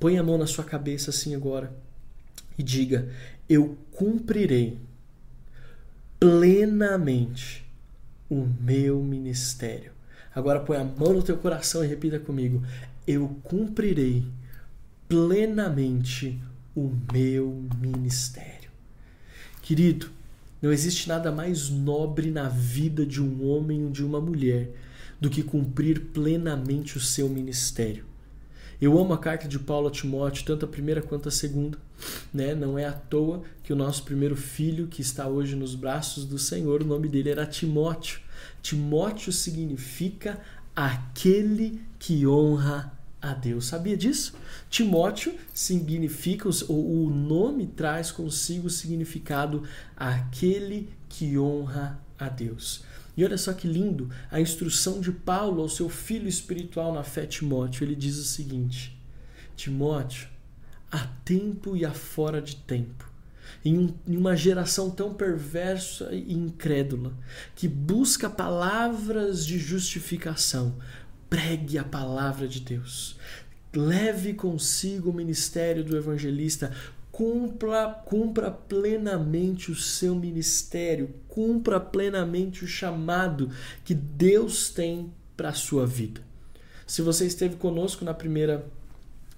Põe 0.00 0.18
a 0.18 0.22
mão 0.22 0.38
na 0.38 0.46
sua 0.46 0.64
cabeça 0.64 1.10
assim 1.10 1.34
agora 1.34 1.72
e 2.58 2.62
diga: 2.62 3.08
eu 3.48 3.76
cumprirei 3.92 4.80
plenamente 6.18 7.64
o 8.28 8.44
meu 8.60 9.00
ministério. 9.02 9.92
Agora 10.34 10.60
põe 10.60 10.78
a 10.78 10.84
mão 10.84 11.12
no 11.12 11.22
teu 11.22 11.36
coração 11.36 11.84
e 11.84 11.88
repita 11.88 12.18
comigo: 12.18 12.62
eu 13.06 13.28
cumprirei 13.44 14.26
plenamente 15.12 16.40
o 16.74 16.90
meu 17.12 17.62
ministério. 17.78 18.70
Querido, 19.60 20.08
não 20.62 20.72
existe 20.72 21.06
nada 21.06 21.30
mais 21.30 21.68
nobre 21.68 22.30
na 22.30 22.48
vida 22.48 23.04
de 23.04 23.20
um 23.20 23.46
homem 23.46 23.84
ou 23.84 23.90
de 23.90 24.02
uma 24.02 24.22
mulher 24.22 24.70
do 25.20 25.28
que 25.28 25.42
cumprir 25.42 26.00
plenamente 26.14 26.96
o 26.96 27.00
seu 27.00 27.28
ministério. 27.28 28.06
Eu 28.80 28.98
amo 28.98 29.12
a 29.12 29.18
carta 29.18 29.46
de 29.46 29.58
Paulo 29.58 29.88
a 29.88 29.90
Timóteo, 29.90 30.46
tanto 30.46 30.64
a 30.64 30.68
primeira 30.68 31.02
quanto 31.02 31.28
a 31.28 31.32
segunda. 31.32 31.76
Né? 32.32 32.54
Não 32.54 32.78
é 32.78 32.86
à 32.86 32.92
toa 32.92 33.42
que 33.62 33.70
o 33.70 33.76
nosso 33.76 34.04
primeiro 34.04 34.34
filho, 34.34 34.86
que 34.86 35.02
está 35.02 35.28
hoje 35.28 35.54
nos 35.54 35.74
braços 35.74 36.24
do 36.24 36.38
Senhor, 36.38 36.80
o 36.80 36.86
nome 36.86 37.06
dele 37.06 37.28
era 37.28 37.44
Timóteo. 37.44 38.18
Timóteo 38.62 39.30
significa 39.30 40.40
aquele 40.74 41.82
que 41.98 42.26
honra 42.26 43.01
a 43.22 43.32
Deus. 43.32 43.66
Sabia 43.66 43.96
disso? 43.96 44.34
Timóteo 44.68 45.34
significa, 45.54 46.48
o 46.68 47.08
nome 47.08 47.68
traz 47.68 48.10
consigo 48.10 48.66
o 48.66 48.70
significado 48.70 49.62
aquele 49.96 50.88
que 51.08 51.38
honra 51.38 52.00
a 52.18 52.28
Deus. 52.28 52.82
E 53.16 53.24
olha 53.24 53.38
só 53.38 53.52
que 53.52 53.68
lindo 53.68 54.10
a 54.30 54.40
instrução 54.40 55.00
de 55.00 55.12
Paulo 55.12 55.62
ao 55.62 55.68
seu 55.68 55.88
filho 55.88 56.28
espiritual 56.28 56.92
na 56.92 57.04
fé, 57.04 57.26
Timóteo. 57.26 57.84
Ele 57.84 57.94
diz 57.94 58.16
o 58.16 58.24
seguinte: 58.24 58.98
Timóteo, 59.54 60.28
há 60.90 61.06
tempo 61.24 61.76
e 61.76 61.84
há 61.84 61.92
fora 61.92 62.40
de 62.40 62.56
tempo. 62.56 63.10
Em, 63.64 63.78
um, 63.78 63.94
em 64.08 64.16
uma 64.16 64.34
geração 64.34 64.90
tão 64.90 65.14
perversa 65.14 66.08
e 66.12 66.32
incrédula, 66.32 67.12
que 67.54 67.68
busca 67.68 68.28
palavras 68.30 69.46
de 69.46 69.58
justificação, 69.58 70.74
pregue 71.32 71.78
a 71.78 71.84
palavra 71.84 72.46
de 72.46 72.60
Deus. 72.60 73.16
Leve 73.74 74.34
consigo 74.34 75.08
o 75.08 75.14
ministério 75.14 75.82
do 75.82 75.96
evangelista, 75.96 76.70
cumpra, 77.10 77.88
cumpra 78.04 78.50
plenamente 78.50 79.70
o 79.70 79.74
seu 79.74 80.14
ministério, 80.14 81.08
cumpra 81.28 81.80
plenamente 81.80 82.66
o 82.66 82.68
chamado 82.68 83.50
que 83.82 83.94
Deus 83.94 84.68
tem 84.68 85.10
para 85.34 85.48
a 85.48 85.54
sua 85.54 85.86
vida. 85.86 86.20
Se 86.86 87.00
você 87.00 87.24
esteve 87.24 87.56
conosco 87.56 88.04
na 88.04 88.12
primeira 88.12 88.66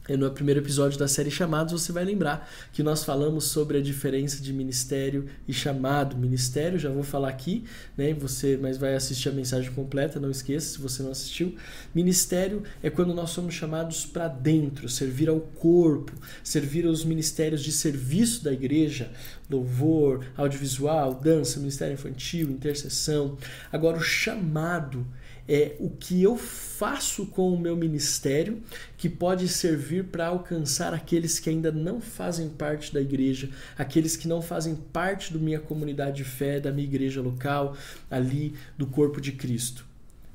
no 0.09 0.31
primeiro 0.31 0.61
episódio 0.61 0.99
da 0.99 1.09
série 1.09 1.31
Chamados, 1.31 1.73
você 1.73 1.91
vai 1.91 2.05
lembrar 2.05 2.51
que 2.73 2.83
nós 2.83 3.03
falamos 3.05 3.45
sobre 3.45 3.79
a 3.79 3.81
diferença 3.81 4.43
de 4.43 4.53
ministério 4.53 5.27
e 5.49 5.53
chamado. 5.53 6.15
Ministério, 6.15 6.79
já 6.79 6.91
vou 6.91 7.03
falar 7.03 7.31
aqui, 7.31 7.65
né? 7.97 8.13
Você, 8.15 8.59
mas 8.61 8.77
vai 8.77 8.95
assistir 8.95 9.31
a 9.31 9.33
mensagem 9.33 9.73
completa, 9.73 10.21
não 10.21 10.31
esqueça 10.31 10.75
se 10.75 10.79
você 10.79 11.03
não 11.03 11.11
assistiu. 11.11 11.55
Ministério 11.95 12.63
é 12.83 12.91
quando 12.91 13.15
nós 13.15 13.31
somos 13.31 13.55
chamados 13.55 14.05
para 14.05 14.29
dentro, 14.29 14.91
servir 14.91 15.31
ao 15.31 15.41
corpo, 15.41 16.13
servir 16.43 16.85
aos 16.85 17.03
ministérios 17.03 17.63
de 17.63 17.73
serviço 17.73 18.45
da 18.45 18.53
igreja, 18.53 19.11
louvor, 19.49 20.23
audiovisual, 20.37 21.15
dança, 21.15 21.59
ministério 21.59 21.95
infantil, 21.95 22.51
intercessão. 22.51 23.39
Agora 23.73 23.97
o 23.97 24.03
chamado 24.03 25.07
é 25.49 25.77
o 25.79 25.91
que 25.91 26.23
eu 26.23 26.37
faço 26.37 27.27
com 27.27 27.53
o 27.53 27.59
meu 27.59 27.77
ministério 27.77 28.63
que 28.97 29.09
pode 29.09 29.47
servir 29.49 30.05
para 30.05 30.29
alcançar 30.29 30.95
aqueles 30.95 31.39
que 31.39 31.51
ainda 31.51 31.71
não 31.71 32.01
fazem 32.01 32.49
parte 32.49 32.93
da 32.93 33.01
igreja, 33.01 33.51
aqueles 33.77 34.17
que 34.17 34.27
não 34.27 34.41
fazem 34.41 34.75
parte 34.75 35.33
da 35.33 35.39
minha 35.39 35.61
comunidade 35.61 36.17
de 36.17 36.25
fé, 36.25 36.59
da 36.59 36.73
minha 36.73 36.87
igreja 36.87 37.21
local, 37.21 37.77
ali 38.11 38.55
do 38.79 38.87
corpo 38.87 39.21
de 39.21 39.33
Cristo. 39.33 39.87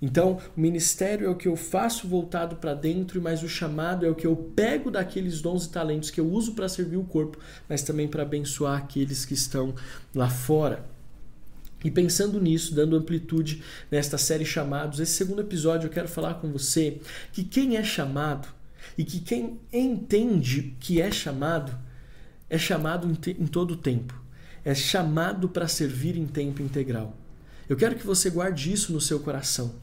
Então, 0.02 0.40
o 0.56 0.62
ministério 0.62 1.28
é 1.28 1.30
o 1.30 1.36
que 1.36 1.48
eu 1.48 1.58
faço 1.58 2.08
voltado 2.08 2.56
para 2.56 2.74
dentro, 2.74 3.22
mas 3.22 3.44
o 3.44 3.50
chamado 3.50 4.06
é 4.06 4.10
o 4.10 4.16
que 4.16 4.26
eu 4.26 4.36
pego 4.36 4.90
daqueles 4.90 5.42
dons 5.42 5.66
e 5.66 5.70
talentos 5.70 6.10
que 6.10 6.22
eu 6.22 6.32
uso 6.32 6.54
para 6.54 6.70
servir 6.70 6.96
o 6.98 7.04
corpo, 7.04 7.38
mas 7.68 7.82
também 7.82 8.08
para 8.08 8.24
abençoar 8.24 8.78
aqueles 8.78 9.26
que 9.26 9.34
estão 9.34 9.76
lá 10.16 10.30
fora. 10.30 10.86
E 11.84 11.90
pensando 11.90 12.42
nisso, 12.42 12.76
dando 12.76 12.96
amplitude 12.96 13.64
nesta 13.90 14.18
série 14.18 14.46
Chamados, 14.46 15.00
esse 15.00 15.14
segundo 15.14 15.42
episódio 15.42 15.88
eu 15.88 15.92
quero 15.92 16.08
falar 16.08 16.36
com 16.36 16.52
você 16.52 17.00
que 17.32 17.44
quem 17.44 17.78
é 17.78 17.84
chamado 17.84 18.48
e 18.98 19.04
que 19.04 19.20
quem 19.20 19.60
entende 19.72 20.76
que 20.80 21.02
é 21.02 21.12
chamado, 21.12 21.78
é 22.50 22.58
chamado 22.58 23.08
em, 23.08 23.48
todo 23.48 23.72
o 23.72 23.78
tempo. 23.78 24.20
É 24.66 24.76
chamado 24.76 25.48
para 25.48 25.68
servir 25.68 26.18
em 26.18 26.28
tempo 26.28 26.62
integral. 26.62 27.16
Eu 27.68 27.78
quero 27.78 27.96
que 27.96 28.06
você 28.06 28.30
guarde 28.30 28.74
isso 28.74 28.92
no 28.92 29.00
seu 29.00 29.20
coração. 29.20 29.76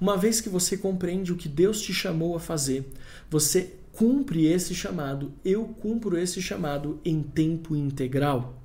Uma 0.00 0.16
vez 0.16 0.40
que 0.40 0.48
você 0.48 0.76
compreende 0.76 1.32
o 1.32 1.36
que 1.36 1.48
Deus 1.48 1.80
te 1.80 1.92
chamou 1.92 2.36
a 2.36 2.40
fazer, 2.40 2.92
você 3.28 3.74
cumpre 3.92 4.46
esse 4.46 4.74
chamado, 4.74 5.32
eu 5.44 5.64
cumpro 5.64 6.16
esse 6.16 6.40
chamado 6.40 7.00
em 7.04 7.22
tempo 7.22 7.74
integral. 7.74 8.59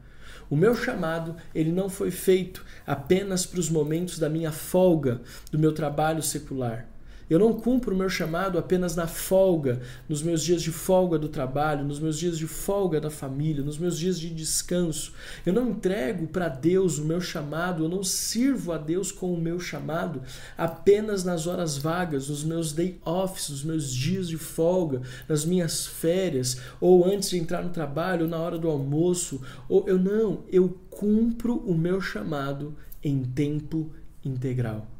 O 0.50 0.56
meu 0.56 0.76
chamado, 0.76 1.36
ele 1.54 1.72
não 1.72 1.90
foi 1.90 2.12
feito 2.12 2.64
apenas 2.86 3.46
para 3.46 3.60
os 3.60 3.70
momentos 3.70 4.20
da 4.20 4.30
minha 4.30 4.52
folga, 4.52 5.22
do 5.52 5.58
meu 5.58 5.74
trabalho 5.74 6.22
secular. 6.22 6.88
Eu 7.30 7.40
não 7.40 7.54
cumpro 7.54 7.96
o 7.96 7.98
meu 7.98 8.10
chamado 8.10 8.58
apenas 8.58 8.96
na 8.96 9.08
folga, 9.08 9.82
nos 10.08 10.22
meus 10.22 10.44
dias 10.44 10.62
de 10.62 10.72
folga 10.72 11.18
do 11.18 11.28
trabalho, 11.28 11.84
nos 11.84 12.00
meus 12.00 12.20
dias 12.20 12.38
de 12.38 12.46
folga 12.46 13.02
da 13.02 13.10
família, 13.10 13.64
nos 13.64 13.80
meus 13.80 13.98
dias 13.98 14.20
de 14.20 14.30
descanso. 14.30 15.14
Eu 15.46 15.54
não 15.54 15.70
entrego 15.70 16.28
para 16.28 16.48
Deus 16.48 17.00
o 17.00 17.06
meu 17.06 17.20
chamado, 17.20 17.84
eu 17.84 17.90
não 17.90 18.04
sirvo 18.04 18.72
a 18.72 18.78
Deus 18.78 19.12
com 19.12 19.34
o 19.34 19.42
meu 19.42 19.60
chamado 19.60 20.22
apenas 20.56 21.24
nas 21.24 21.48
horas 21.48 21.78
vagas, 21.78 22.30
nos 22.30 22.44
meus 22.44 22.74
day 22.74 23.00
offs, 23.04 23.50
nos 23.50 23.64
meus 23.64 23.92
dias 23.92 24.28
de 24.28 24.38
folga, 24.38 25.02
nas 25.28 25.46
minhas 25.46 25.86
férias, 25.86 26.62
ou 26.80 27.06
antes 27.06 27.30
de 27.30 27.40
entrar 27.40 27.64
no 27.64 27.70
trabalho, 27.70 28.24
ou 28.24 28.30
na 28.30 28.38
hora 28.38 28.58
do 28.58 28.70
almoço. 28.70 29.42
Ou 29.68 29.88
eu 29.88 29.98
não, 29.98 30.44
eu 30.52 30.78
cumpro 30.92 31.58
o 31.58 31.76
meu 31.76 32.00
chamado 32.00 32.76
em 33.04 33.24
tempo 33.24 33.92
integral. 34.24 34.95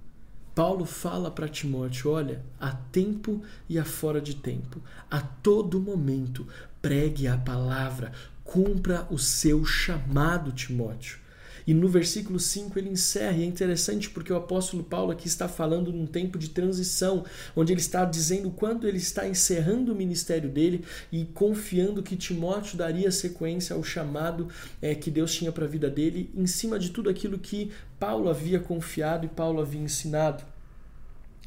Paulo 0.56 0.86
fala 0.86 1.30
para 1.30 1.50
Timóteo: 1.50 2.12
olha, 2.12 2.42
há 2.58 2.72
tempo 2.72 3.44
e 3.68 3.78
há 3.78 3.84
fora 3.84 4.22
de 4.22 4.34
tempo, 4.34 4.82
a 5.12 5.20
todo 5.20 5.82
momento 5.82 6.48
pregue 6.82 7.28
a 7.28 7.38
palavra, 7.38 8.14
cumpra 8.42 9.06
o 9.12 9.20
seu 9.20 9.66
chamado, 9.66 10.54
Timóteo. 10.54 11.25
E 11.68 11.74
no 11.74 11.88
versículo 11.88 12.40
5 12.40 12.78
ele 12.78 12.90
encerra, 12.90 13.38
e 13.38 13.44
é 13.44 13.46
interessante 13.46 14.10
porque 14.10 14.32
o 14.32 14.36
apóstolo 14.36 14.84
Paulo 14.84 15.12
aqui 15.12 15.28
está 15.28 15.48
falando 15.48 15.92
num 15.92 16.06
tempo 16.06 16.38
de 16.38 16.50
transição, 16.50 17.26
onde 17.56 17.74
ele 17.74 17.82
está 17.82 18.06
dizendo 18.06 18.52
quando 18.52 18.88
ele 18.88 18.98
está 18.98 19.28
encerrando 19.28 19.92
o 19.92 19.96
ministério 19.96 20.50
dele 20.50 20.84
e 21.12 21.26
confiando 21.26 22.04
que 22.04 22.16
Timóteo 22.16 22.78
daria 22.78 23.12
sequência 23.12 23.76
ao 23.76 23.84
chamado 23.84 24.48
é, 24.82 24.94
que 24.94 25.10
Deus 25.10 25.34
tinha 25.34 25.52
para 25.52 25.66
a 25.66 25.68
vida 25.68 25.90
dele, 25.90 26.30
em 26.36 26.46
cima 26.46 26.78
de 26.78 26.92
tudo 26.92 27.10
aquilo 27.10 27.40
que 27.40 27.72
Paulo 28.00 28.30
havia 28.30 28.60
confiado 28.60 29.26
e 29.26 29.30
Paulo 29.30 29.62
havia 29.62 29.82
ensinado. 29.82 30.44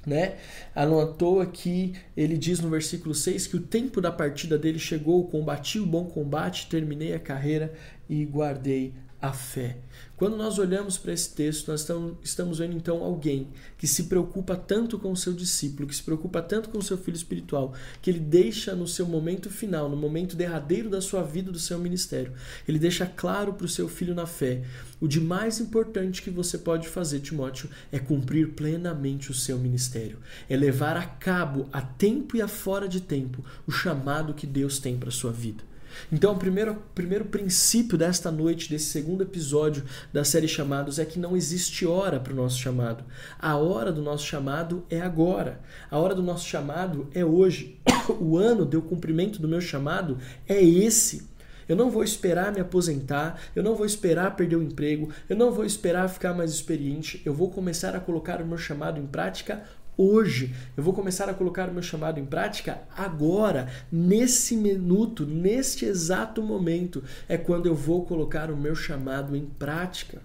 Né? 0.07 0.37
Não 0.75 1.01
à 1.01 1.07
toa 1.07 1.45
que 1.45 1.93
ele 2.17 2.39
diz 2.39 2.61
no 2.61 2.71
versículo 2.71 3.15
6 3.15 3.47
que 3.47 3.57
o 3.57 3.61
tempo 3.61 4.01
da 4.01 4.11
partida 4.11 4.57
dele 4.57 4.79
chegou, 4.79 5.27
combati 5.29 5.79
o 5.79 5.85
bom 5.85 6.07
combate, 6.07 6.69
terminei 6.69 7.13
a 7.13 7.19
carreira 7.19 7.75
e 8.09 8.25
guardei 8.25 8.95
a 9.21 9.33
fé. 9.33 9.79
Quando 10.17 10.37
nós 10.37 10.59
olhamos 10.59 10.99
para 10.99 11.13
esse 11.13 11.35
texto, 11.35 11.69
nós 11.69 11.87
estamos 12.23 12.59
vendo 12.59 12.77
então 12.77 13.03
alguém 13.03 13.49
que 13.77 13.87
se 13.87 14.05
preocupa 14.05 14.57
tanto 14.57 14.99
com 14.99 15.13
o 15.13 15.17
seu 15.17 15.33
discípulo, 15.33 15.89
que 15.89 15.95
se 15.95 16.03
preocupa 16.03 16.43
tanto 16.43 16.69
com 16.69 16.79
o 16.79 16.83
seu 16.83 16.97
filho 16.99 17.17
espiritual, 17.17 17.75
que 18.03 18.11
ele 18.11 18.21
deixa 18.21 18.75
no 18.75 18.87
seu 18.87 19.07
momento 19.07 19.51
final, 19.51 19.89
no 19.89 19.97
momento 19.97 20.37
derradeiro 20.37 20.91
da 20.91 21.01
sua 21.01 21.23
vida, 21.23 21.53
do 21.53 21.59
seu 21.59 21.79
ministério, 21.79 22.33
ele 22.67 22.79
deixa 22.79 23.07
claro 23.07 23.55
para 23.55 23.67
o 23.67 23.69
seu 23.69 23.89
filho 23.89 24.15
na 24.15 24.27
fé: 24.27 24.63
o 25.01 25.07
de 25.07 25.21
mais 25.21 25.61
importante 25.61 26.23
que 26.23 26.31
você 26.31 26.59
pode 26.59 26.89
fazer, 26.89 27.21
Timóteo, 27.21 27.71
é 27.93 27.99
cumprir 27.99 28.55
plenamente 28.55 29.31
o 29.31 29.35
seu 29.35 29.59
ministério, 29.59 30.19
é 30.49 30.57
levar 30.57 30.97
a 30.97 31.05
cabo, 31.05 31.69
a 31.73 31.81
tempo 31.81 32.37
e 32.37 32.43
a 32.43 32.49
fora 32.49 32.89
de 32.89 33.01
tempo, 33.01 33.45
o 33.67 33.71
chamado 33.71 34.35
que 34.35 34.47
Deus 34.47 34.79
tem 34.79 34.97
para 34.97 35.09
a 35.09 35.13
sua 35.13 35.33
vida. 35.33 35.69
Então, 36.13 36.33
o 36.33 36.39
primeiro, 36.39 36.83
primeiro 36.95 37.25
princípio 37.25 37.99
desta 37.99 38.31
noite, 38.31 38.71
desse 38.71 38.87
segundo 38.87 39.23
episódio 39.23 39.85
da 40.13 40.25
série 40.25 40.49
Chamados, 40.49 40.99
é 40.99 41.05
que 41.05 41.19
não 41.19 41.37
existe 41.37 41.87
hora 41.87 42.19
para 42.21 42.33
o 42.33 42.37
nosso 42.37 42.59
chamado. 42.59 43.05
A 43.39 43.57
hora 43.57 43.93
do 43.93 44.03
nosso 44.03 44.27
chamado 44.27 44.85
é 44.91 45.01
agora. 45.01 45.61
A 45.91 45.99
hora 45.99 46.15
do 46.15 46.23
nosso 46.23 46.47
chamado 46.47 47.09
é 47.15 47.25
hoje. 47.25 47.79
O 48.21 48.39
ano 48.39 48.65
do 48.65 48.81
cumprimento 48.81 49.39
do 49.39 49.47
meu 49.47 49.61
chamado 49.61 50.17
é 50.49 50.65
esse. 50.65 51.29
Eu 51.69 51.77
não 51.77 51.91
vou 51.91 52.03
esperar 52.03 52.51
me 52.51 52.61
aposentar, 52.61 53.39
eu 53.55 53.63
não 53.63 53.75
vou 53.75 53.85
esperar 53.85 54.35
perder 54.35 54.57
o 54.57 54.63
emprego, 54.63 55.11
eu 55.29 55.37
não 55.37 55.53
vou 55.53 55.67
esperar 55.67 56.09
ficar 56.09 56.33
mais 56.33 56.51
experiente, 56.51 57.21
eu 57.27 57.35
vou 57.35 57.51
começar 57.51 57.95
a 57.95 58.01
colocar 58.01 58.41
o 58.41 58.47
meu 58.47 58.57
chamado 58.57 58.99
em 58.99 59.07
prática 59.07 59.63
hoje. 59.99 60.55
Eu 60.77 60.83
vou 60.83 60.95
começar 60.95 61.29
a 61.29 61.35
colocar 61.35 61.69
o 61.69 61.73
meu 61.73 61.83
chamado 61.83 62.21
em 62.21 62.25
prática 62.25 62.81
agora, 62.97 63.69
nesse 63.91 64.57
minuto, 64.57 65.27
neste 65.27 65.85
exato 65.85 66.41
momento. 66.41 67.03
É 67.29 67.37
quando 67.37 67.67
eu 67.67 67.75
vou 67.75 68.07
colocar 68.07 68.51
o 68.51 68.57
meu 68.57 68.77
chamado 68.77 69.37
em 69.37 69.45
prática. 69.45 70.23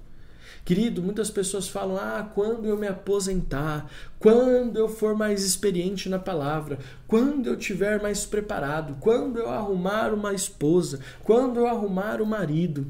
Querido, 0.64 1.04
muitas 1.04 1.30
pessoas 1.30 1.68
falam: 1.68 1.98
ah, 1.98 2.30
quando 2.34 2.66
eu 2.66 2.78
me 2.78 2.88
aposentar, 2.88 3.90
quando 4.18 4.78
eu 4.78 4.88
for 4.88 5.14
mais 5.14 5.44
experiente 5.44 6.08
na 6.08 6.20
palavra, 6.20 6.80
quando 7.06 7.48
eu 7.48 7.58
tiver 7.58 8.02
mais 8.02 8.26
preparado, 8.26 8.96
quando 9.02 9.40
eu 9.40 9.50
arrumar 9.50 10.14
uma 10.14 10.34
esposa, 10.34 11.00
quando 11.22 11.60
eu 11.60 11.68
arrumar 11.68 12.22
o 12.22 12.24
um 12.24 12.28
marido. 12.28 12.88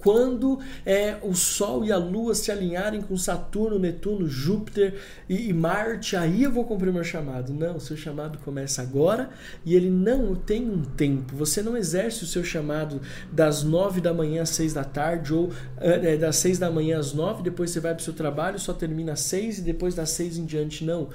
Quando 0.00 0.58
é, 0.84 1.16
o 1.22 1.34
Sol 1.34 1.84
e 1.84 1.92
a 1.92 1.96
Lua 1.96 2.34
se 2.34 2.50
alinharem 2.50 3.02
com 3.02 3.16
Saturno, 3.16 3.78
Netuno, 3.78 4.26
Júpiter 4.26 4.94
e, 5.28 5.48
e 5.48 5.52
Marte, 5.52 6.16
aí 6.16 6.42
eu 6.42 6.50
vou 6.50 6.64
cumprir 6.64 6.92
meu 6.92 7.04
chamado. 7.04 7.52
Não, 7.52 7.76
o 7.76 7.80
seu 7.80 7.96
chamado 7.96 8.38
começa 8.38 8.82
agora 8.82 9.30
e 9.64 9.74
ele 9.74 9.90
não 9.90 10.34
tem 10.34 10.68
um 10.68 10.82
tempo. 10.82 11.36
Você 11.36 11.62
não 11.62 11.76
exerce 11.76 12.24
o 12.24 12.26
seu 12.26 12.42
chamado 12.42 13.00
das 13.30 13.62
nove 13.62 14.00
da 14.00 14.14
manhã 14.14 14.42
às 14.42 14.50
seis 14.50 14.72
da 14.72 14.84
tarde 14.84 15.34
ou 15.34 15.50
é, 15.78 16.16
das 16.16 16.36
seis 16.36 16.58
da 16.58 16.70
manhã 16.70 16.98
às 16.98 17.12
nove, 17.12 17.42
depois 17.42 17.70
você 17.70 17.80
vai 17.80 17.92
para 17.92 18.00
o 18.00 18.04
seu 18.04 18.14
trabalho, 18.14 18.58
só 18.58 18.72
termina 18.72 19.12
às 19.12 19.20
seis 19.20 19.58
e 19.58 19.62
depois 19.62 19.94
das 19.94 20.10
seis 20.10 20.38
em 20.38 20.44
diante. 20.44 20.84
Não 20.84 21.08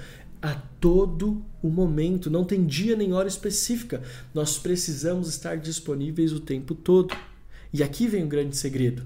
a 0.46 0.62
todo 0.80 1.44
o 1.64 1.70
momento, 1.70 2.30
não 2.30 2.44
tem 2.44 2.68
dia 2.68 2.96
nem 2.96 3.14
hora 3.14 3.28
específica. 3.28 4.04
Nós 4.32 4.60
precisamos 4.60 5.28
estar 5.28 5.58
disponíveis 5.58 6.32
o 6.32 6.40
tempo 6.40 6.76
todo. 6.76 7.16
E 7.74 7.84
aqui 7.84 8.08
vem 8.08 8.24
o 8.24 8.28
grande 8.28 8.56
segredo. 8.56 9.06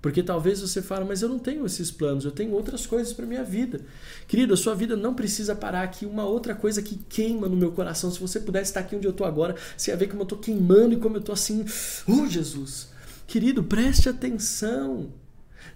Porque 0.00 0.22
talvez 0.22 0.60
você 0.60 0.80
fale, 0.80 1.04
mas 1.04 1.22
eu 1.22 1.28
não 1.28 1.40
tenho 1.40 1.66
esses 1.66 1.90
planos, 1.90 2.24
eu 2.24 2.30
tenho 2.30 2.52
outras 2.52 2.86
coisas 2.86 3.12
para 3.12 3.26
minha 3.26 3.42
vida. 3.42 3.80
Querido, 4.28 4.54
a 4.54 4.56
sua 4.56 4.74
vida 4.74 4.96
não 4.96 5.12
precisa 5.12 5.56
parar 5.56 5.82
aqui. 5.82 6.06
Uma 6.06 6.24
outra 6.24 6.54
coisa 6.54 6.80
que 6.80 6.96
queima 6.96 7.48
no 7.48 7.56
meu 7.56 7.72
coração, 7.72 8.10
se 8.10 8.20
você 8.20 8.38
pudesse 8.38 8.70
estar 8.70 8.80
aqui 8.80 8.94
onde 8.94 9.06
eu 9.06 9.10
estou 9.10 9.26
agora, 9.26 9.56
você 9.76 9.90
ia 9.90 9.96
ver 9.96 10.06
como 10.06 10.20
eu 10.20 10.24
estou 10.24 10.38
queimando 10.38 10.94
e 10.94 10.98
como 10.98 11.16
eu 11.16 11.20
estou 11.20 11.32
assim, 11.32 11.64
oh 12.06 12.26
Jesus. 12.26 12.88
Querido, 13.26 13.64
preste 13.64 14.08
atenção. 14.08 15.12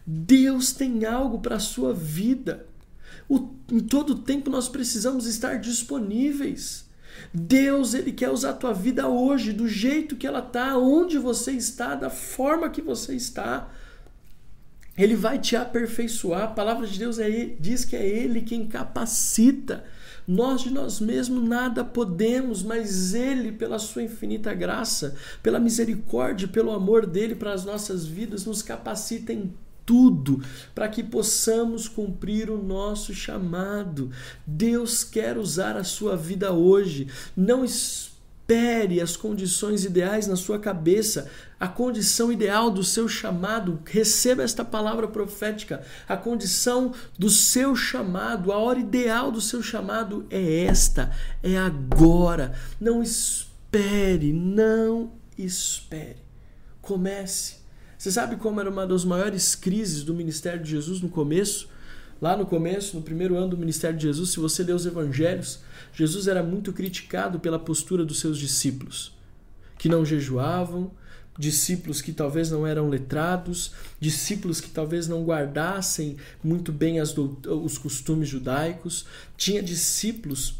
Deus 0.07 0.73
tem 0.73 1.05
algo 1.05 1.41
para 1.41 1.57
a 1.57 1.61
sua 1.61 1.93
vida. 1.93 2.67
O, 3.29 3.51
em 3.71 3.81
todo 3.81 4.21
tempo 4.21 4.51
nós 4.51 4.69
precisamos 4.69 5.27
estar 5.27 5.57
disponíveis. 5.59 6.82
Deus, 7.33 7.95
ele 7.95 8.13
quer 8.13 8.31
usar 8.31 8.51
a 8.51 8.55
tua 8.55 8.73
vida 8.73 9.09
hoje, 9.09 9.53
do 9.53 9.67
jeito 9.69 10.17
que 10.17 10.27
ela 10.27 10.41
está, 10.41 10.77
onde 10.77 11.19
você 11.19 11.53
está, 11.53 11.95
da 11.95 12.11
forma 12.11 12.69
que 12.69 12.83
você 12.83 13.15
está. 13.15 13.71
Ele 14.97 15.17
vai 15.17 15.39
te 15.39 15.57
aperfeiçoar. 15.57 16.43
A 16.43 16.49
palavra 16.49 16.87
de 16.87 16.99
Deus 16.99 17.19
é, 17.19 17.31
diz 17.59 17.85
que 17.85 17.97
é 17.97 18.07
Ele 18.07 18.43
quem 18.43 18.67
capacita 18.67 19.85
Nós 20.29 20.61
de 20.61 20.71
nós 20.71 21.01
mesmos 21.01 21.49
nada 21.49 21.83
podemos, 21.83 22.63
mas 22.63 23.15
Ele, 23.15 23.53
pela 23.53 23.79
Sua 23.79 24.03
infinita 24.03 24.53
graça, 24.53 25.17
pela 25.43 25.59
misericórdia, 25.59 26.47
pelo 26.47 26.71
amor 26.73 27.07
dele 27.07 27.35
para 27.35 27.53
as 27.53 27.65
nossas 27.65 28.07
vidas, 28.07 28.45
nos 28.45 28.63
capacita 28.63 29.33
em 29.33 29.53
tudo 29.85 30.43
para 30.75 30.89
que 30.89 31.03
possamos 31.03 31.89
cumprir 31.89 32.51
o 32.51 32.63
nosso 32.63 33.15
chamado. 33.15 34.11
Deus 34.47 35.05
quer 35.05 35.37
usar 35.37 35.77
a 35.77 35.85
sua 35.85 36.17
vida 36.17 36.53
hoje. 36.53 37.09
Não 37.37 37.65
espere 37.65 39.01
as 39.01 39.17
condições 39.17 39.85
ideais 39.85 40.27
na 40.27 40.37
sua 40.37 40.59
cabeça, 40.59 41.31
a 41.59 41.69
condição 41.69 42.33
ideal 42.33 42.71
do 42.71 42.85
seu 42.85 43.09
chamado. 43.09 43.81
Receba 43.85 44.43
esta 44.43 44.65
palavra 44.65 45.09
profética. 45.09 45.83
A 46.09 46.17
condição 46.17 46.93
do 47.19 47.31
seu 47.31 47.75
chamado, 47.75 48.53
a 48.53 48.59
hora 48.59 48.79
ideal 48.79 49.31
do 49.31 49.41
seu 49.41 49.63
chamado 49.63 50.27
é 50.31 50.65
esta, 50.65 51.11
é 51.43 51.57
agora. 51.57 52.55
Não 52.81 53.03
espere, 53.03 54.33
não 54.33 55.13
espere. 55.39 56.23
Comece 56.81 57.62
você 58.03 58.11
sabe 58.11 58.35
como 58.35 58.61
era 58.61 58.69
uma 58.69 58.85
das 58.85 59.05
maiores 59.05 59.55
crises 59.55 60.03
do 60.03 60.13
ministério 60.13 60.61
de 60.61 60.69
Jesus 60.69 61.01
no 61.01 61.09
começo? 61.09 61.69
Lá 62.21 62.37
no 62.37 62.45
começo, 62.45 62.97
no 62.97 63.03
primeiro 63.03 63.37
ano 63.37 63.51
do 63.51 63.57
ministério 63.57 63.97
de 63.97 64.03
Jesus, 64.03 64.31
se 64.31 64.41
você 64.41 64.65
ler 64.65 64.75
os 64.75 64.85
evangelhos, 64.85 65.61
Jesus 65.95 66.27
era 66.27 66.43
muito 66.43 66.73
criticado 66.73 67.39
pela 67.39 67.61
postura 67.61 68.05
dos 68.05 68.19
seus 68.19 68.39
discípulos, 68.39 69.17
que 69.79 69.89
não 69.89 70.05
jejuavam, 70.05 70.91
discípulos 71.39 72.03
que 72.03 72.13
talvez 72.13 72.51
não 72.51 72.67
eram 72.67 72.89
letrados, 72.89 73.71
discípulos 74.01 74.61
que 74.61 74.71
talvez 74.71 75.07
não 75.07 75.25
guardassem 75.25 76.17
muito 76.43 76.73
bem 76.73 76.99
as, 76.99 77.17
os 77.17 77.79
costumes 77.79 78.29
judaicos, 78.29 79.07
tinha 79.37 79.63
discípulos 79.63 80.57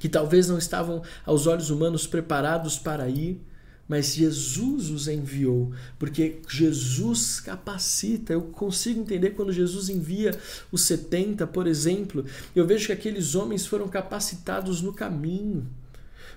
que 0.00 0.08
talvez 0.08 0.48
não 0.48 0.58
estavam 0.58 1.04
aos 1.24 1.46
olhos 1.46 1.70
humanos 1.70 2.04
preparados 2.04 2.80
para 2.80 3.08
ir 3.08 3.40
mas 3.88 4.14
Jesus 4.14 4.90
os 4.90 5.08
enviou, 5.08 5.72
porque 5.98 6.40
Jesus 6.48 7.40
capacita. 7.40 8.32
Eu 8.32 8.42
consigo 8.42 9.00
entender 9.00 9.30
quando 9.30 9.52
Jesus 9.52 9.88
envia 9.88 10.38
os 10.70 10.82
70, 10.82 11.46
por 11.46 11.66
exemplo, 11.66 12.24
eu 12.54 12.66
vejo 12.66 12.86
que 12.86 12.92
aqueles 12.92 13.34
homens 13.34 13.66
foram 13.66 13.88
capacitados 13.88 14.80
no 14.80 14.92
caminho 14.92 15.68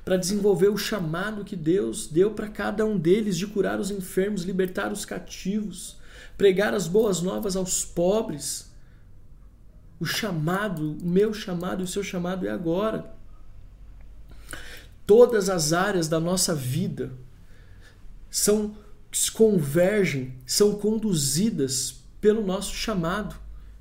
para 0.06 0.18
desenvolver 0.18 0.70
o 0.70 0.78
chamado 0.78 1.44
que 1.44 1.56
Deus 1.56 2.08
deu 2.08 2.32
para 2.32 2.48
cada 2.48 2.86
um 2.86 2.96
deles 2.96 3.36
de 3.36 3.48
curar 3.48 3.80
os 3.80 3.90
enfermos, 3.90 4.44
libertar 4.44 4.92
os 4.92 5.04
cativos, 5.04 5.98
pregar 6.38 6.76
as 6.76 6.88
boas 6.88 7.22
novas 7.22 7.56
aos 7.56 7.84
pobres. 7.84 8.72
O 10.00 10.06
chamado, 10.06 10.98
o 11.02 11.08
meu 11.08 11.34
chamado 11.34 11.82
e 11.82 11.86
o 11.86 11.88
seu 11.88 12.04
chamado 12.04 12.46
é 12.46 12.52
agora. 12.52 13.16
Todas 15.08 15.50
as 15.50 15.74
áreas 15.74 16.08
da 16.08 16.20
nossa 16.20 16.54
vida, 16.54 17.12
são 18.36 18.76
convergem, 19.32 20.34
são 20.46 20.76
conduzidas 20.76 22.04
pelo 22.20 22.46
nosso 22.46 22.76
chamado. 22.76 23.34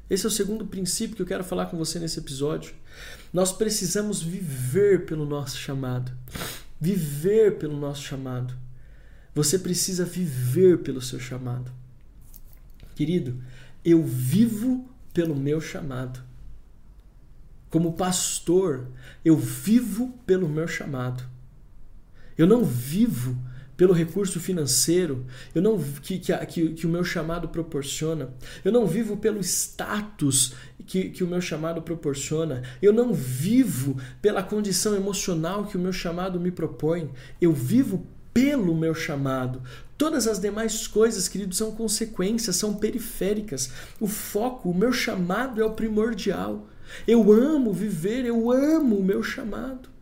Esse 0.08 0.26
é 0.26 0.28
o 0.28 0.32
segundo 0.32 0.64
princípio 0.64 1.16
que 1.16 1.22
eu 1.22 1.26
quero 1.26 1.42
falar 1.42 1.66
com 1.66 1.76
você 1.76 1.98
nesse 1.98 2.20
episódio. 2.20 2.72
Nós 3.32 3.50
precisamos 3.50 4.22
viver 4.22 5.06
pelo 5.06 5.26
nosso 5.26 5.56
chamado. 5.56 6.12
Viver 6.80 7.58
pelo 7.58 7.76
nosso 7.76 8.02
chamado. 8.02 8.54
Você 9.34 9.58
precisa 9.58 10.04
viver 10.04 10.78
pelo 10.84 11.02
seu 11.02 11.18
chamado. 11.18 11.72
Querido, 12.94 13.42
eu 13.84 14.04
vivo 14.04 14.88
pelo 15.12 15.34
meu 15.34 15.60
chamado. 15.60 16.22
Como 17.70 17.94
pastor, 17.94 18.86
eu 19.24 19.36
vivo 19.36 20.16
pelo 20.24 20.48
meu 20.48 20.68
chamado. 20.68 21.24
Eu 22.38 22.46
não 22.46 22.64
vivo 22.64 23.36
pelo 23.76 23.92
recurso 23.92 24.38
financeiro, 24.38 25.26
eu 25.54 25.60
não 25.60 25.78
que, 25.78 26.18
que, 26.18 26.68
que, 26.70 26.86
o 26.86 26.88
meu 26.88 27.04
chamado 27.04 27.48
proporciona, 27.48 28.34
eu 28.64 28.70
não 28.70 28.86
vivo 28.86 29.16
pelo 29.16 29.40
status 29.40 30.54
que, 30.86 31.10
que 31.10 31.24
o 31.24 31.26
meu 31.26 31.40
chamado 31.40 31.82
proporciona, 31.82 32.62
eu 32.80 32.92
não 32.92 33.12
vivo 33.12 33.96
pela 34.22 34.42
condição 34.42 34.94
emocional 34.94 35.66
que 35.66 35.76
o 35.76 35.80
meu 35.80 35.92
chamado 35.92 36.38
me 36.38 36.50
propõe, 36.50 37.10
eu 37.40 37.52
vivo 37.52 38.06
pelo 38.32 38.74
meu 38.74 38.94
chamado. 38.94 39.62
Todas 39.96 40.26
as 40.26 40.40
demais 40.40 40.88
coisas, 40.88 41.28
queridos, 41.28 41.56
são 41.56 41.70
consequências, 41.70 42.56
são 42.56 42.74
periféricas. 42.74 43.70
O 44.00 44.08
foco, 44.08 44.70
o 44.70 44.74
meu 44.74 44.92
chamado 44.92 45.62
é 45.62 45.64
o 45.64 45.70
primordial. 45.70 46.66
Eu 47.06 47.32
amo 47.32 47.72
viver, 47.72 48.24
eu 48.24 48.50
amo 48.50 48.96
o 48.96 49.04
meu 49.04 49.22
chamado. 49.22 49.93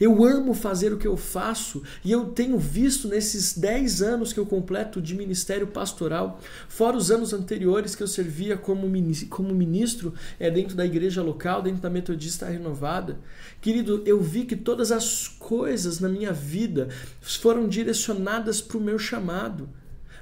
Eu 0.00 0.24
amo 0.24 0.54
fazer 0.54 0.92
o 0.92 0.98
que 0.98 1.06
eu 1.06 1.16
faço 1.16 1.82
e 2.04 2.10
eu 2.10 2.26
tenho 2.26 2.58
visto 2.58 3.08
nesses 3.08 3.56
10 3.56 4.02
anos 4.02 4.32
que 4.32 4.40
eu 4.40 4.46
completo 4.46 5.00
de 5.00 5.14
ministério 5.14 5.66
pastoral, 5.66 6.40
fora 6.68 6.96
os 6.96 7.10
anos 7.10 7.32
anteriores 7.32 7.94
que 7.94 8.02
eu 8.02 8.08
servia 8.08 8.56
como 8.56 8.88
ministro 8.88 10.14
é, 10.38 10.50
dentro 10.50 10.76
da 10.76 10.84
igreja 10.84 11.22
local, 11.22 11.62
dentro 11.62 11.82
da 11.82 11.90
Metodista 11.90 12.46
Renovada. 12.46 13.18
Querido, 13.60 14.02
eu 14.04 14.20
vi 14.20 14.44
que 14.44 14.56
todas 14.56 14.90
as 14.90 15.28
coisas 15.28 16.00
na 16.00 16.08
minha 16.08 16.32
vida 16.32 16.88
foram 17.20 17.68
direcionadas 17.68 18.60
para 18.60 18.78
o 18.78 18.80
meu 18.80 18.98
chamado, 18.98 19.68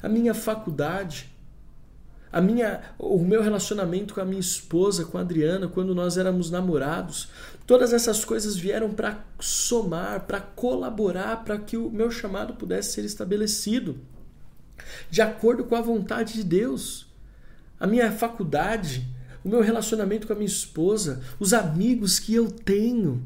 a 0.02 0.08
minha 0.08 0.34
faculdade, 0.34 1.30
a 2.32 2.40
minha, 2.40 2.80
o 2.98 3.18
meu 3.18 3.42
relacionamento 3.42 4.14
com 4.14 4.20
a 4.20 4.24
minha 4.24 4.40
esposa, 4.40 5.04
com 5.04 5.18
a 5.18 5.20
Adriana, 5.20 5.66
quando 5.66 5.94
nós 5.94 6.16
éramos 6.16 6.50
namorados, 6.50 7.28
todas 7.70 7.92
essas 7.92 8.24
coisas 8.24 8.56
vieram 8.56 8.90
para 8.90 9.24
somar, 9.38 10.26
para 10.26 10.40
colaborar, 10.40 11.44
para 11.44 11.56
que 11.56 11.76
o 11.76 11.88
meu 11.88 12.10
chamado 12.10 12.54
pudesse 12.54 12.94
ser 12.94 13.04
estabelecido 13.04 13.96
de 15.08 15.22
acordo 15.22 15.62
com 15.62 15.76
a 15.76 15.80
vontade 15.80 16.32
de 16.32 16.42
Deus. 16.42 17.06
A 17.78 17.86
minha 17.86 18.10
faculdade, 18.10 19.06
o 19.44 19.48
meu 19.48 19.60
relacionamento 19.60 20.26
com 20.26 20.32
a 20.32 20.36
minha 20.36 20.48
esposa, 20.48 21.22
os 21.38 21.54
amigos 21.54 22.18
que 22.18 22.34
eu 22.34 22.50
tenho. 22.50 23.22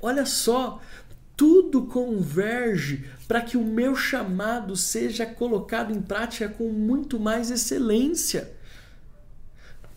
Olha 0.00 0.24
só, 0.24 0.80
tudo 1.36 1.82
converge 1.84 3.04
para 3.28 3.42
que 3.42 3.58
o 3.58 3.62
meu 3.62 3.94
chamado 3.94 4.76
seja 4.76 5.26
colocado 5.26 5.92
em 5.92 6.00
prática 6.00 6.48
com 6.48 6.70
muito 6.70 7.20
mais 7.20 7.50
excelência. 7.50 8.50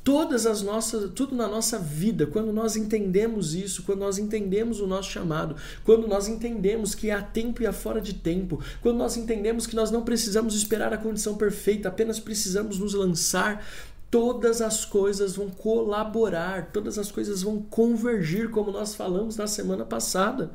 Todas 0.07 0.45
as 0.45 0.61
nossas, 0.61 1.11
tudo 1.13 1.35
na 1.35 1.49
nossa 1.49 1.77
vida, 1.77 2.25
quando 2.25 2.53
nós 2.53 2.77
entendemos 2.77 3.53
isso, 3.53 3.83
quando 3.83 3.99
nós 3.99 4.17
entendemos 4.17 4.79
o 4.79 4.87
nosso 4.87 5.11
chamado, 5.11 5.57
quando 5.83 6.07
nós 6.07 6.29
entendemos 6.29 6.95
que 6.95 7.11
há 7.11 7.21
tempo 7.21 7.61
e 7.61 7.67
há 7.67 7.73
fora 7.73 7.99
de 7.99 8.13
tempo, 8.13 8.63
quando 8.81 8.95
nós 8.95 9.17
entendemos 9.17 9.67
que 9.67 9.75
nós 9.75 9.91
não 9.91 10.05
precisamos 10.05 10.55
esperar 10.55 10.93
a 10.93 10.97
condição 10.97 11.35
perfeita, 11.35 11.89
apenas 11.89 12.21
precisamos 12.21 12.79
nos 12.79 12.93
lançar 12.93 13.67
todas 14.09 14.61
as 14.61 14.85
coisas 14.85 15.35
vão 15.35 15.49
colaborar, 15.49 16.71
todas 16.71 16.97
as 16.97 17.11
coisas 17.11 17.41
vão 17.41 17.61
convergir, 17.63 18.49
como 18.49 18.71
nós 18.71 18.95
falamos 18.95 19.35
na 19.35 19.45
semana 19.45 19.83
passada 19.83 20.51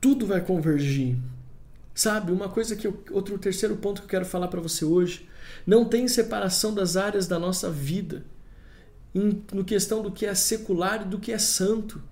tudo 0.00 0.26
vai 0.26 0.40
convergir. 0.40 1.16
Sabe, 1.94 2.32
uma 2.32 2.48
coisa 2.48 2.74
que 2.74 2.86
eu, 2.86 3.02
outro 3.10 3.36
terceiro 3.36 3.76
ponto 3.76 4.00
que 4.00 4.06
eu 4.06 4.10
quero 4.10 4.24
falar 4.24 4.48
para 4.48 4.60
você 4.60 4.84
hoje, 4.84 5.28
não 5.66 5.84
tem 5.84 6.08
separação 6.08 6.74
das 6.74 6.96
áreas 6.96 7.26
da 7.26 7.38
nossa 7.38 7.70
vida 7.70 8.24
em, 9.14 9.42
no 9.52 9.64
questão 9.64 10.02
do 10.02 10.10
que 10.10 10.26
é 10.26 10.34
secular 10.34 11.02
e 11.02 11.04
do 11.04 11.18
que 11.18 11.32
é 11.32 11.38
santo. 11.38 12.02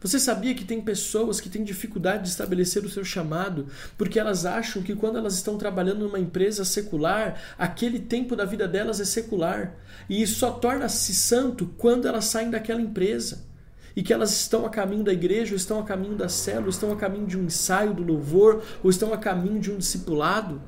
Você 0.00 0.18
sabia 0.18 0.52
que 0.52 0.64
tem 0.64 0.80
pessoas 0.80 1.40
que 1.40 1.48
têm 1.48 1.62
dificuldade 1.62 2.24
de 2.24 2.30
estabelecer 2.30 2.84
o 2.84 2.90
seu 2.90 3.04
chamado 3.04 3.68
porque 3.96 4.18
elas 4.18 4.44
acham 4.44 4.82
que 4.82 4.96
quando 4.96 5.16
elas 5.16 5.34
estão 5.34 5.56
trabalhando 5.56 6.00
numa 6.00 6.18
empresa 6.18 6.64
secular, 6.64 7.40
aquele 7.56 8.00
tempo 8.00 8.34
da 8.34 8.44
vida 8.44 8.66
delas 8.66 9.00
é 9.00 9.04
secular 9.04 9.76
e 10.10 10.26
só 10.26 10.50
torna-se 10.50 11.14
santo 11.14 11.72
quando 11.78 12.08
elas 12.08 12.24
saem 12.24 12.50
daquela 12.50 12.80
empresa 12.80 13.52
e 13.94 14.02
que 14.02 14.12
elas 14.12 14.32
estão 14.32 14.64
a 14.66 14.70
caminho 14.70 15.04
da 15.04 15.12
igreja, 15.12 15.52
ou 15.52 15.56
estão 15.56 15.78
a 15.78 15.84
caminho 15.84 16.16
da 16.16 16.28
célula, 16.28 16.64
ou 16.64 16.70
estão 16.70 16.92
a 16.92 16.96
caminho 16.96 17.26
de 17.26 17.38
um 17.38 17.44
ensaio 17.44 17.92
do 17.92 18.02
louvor, 18.02 18.62
ou 18.82 18.90
estão 18.90 19.12
a 19.12 19.18
caminho 19.18 19.60
de 19.60 19.70
um 19.70 19.76
discipulado. 19.76 20.60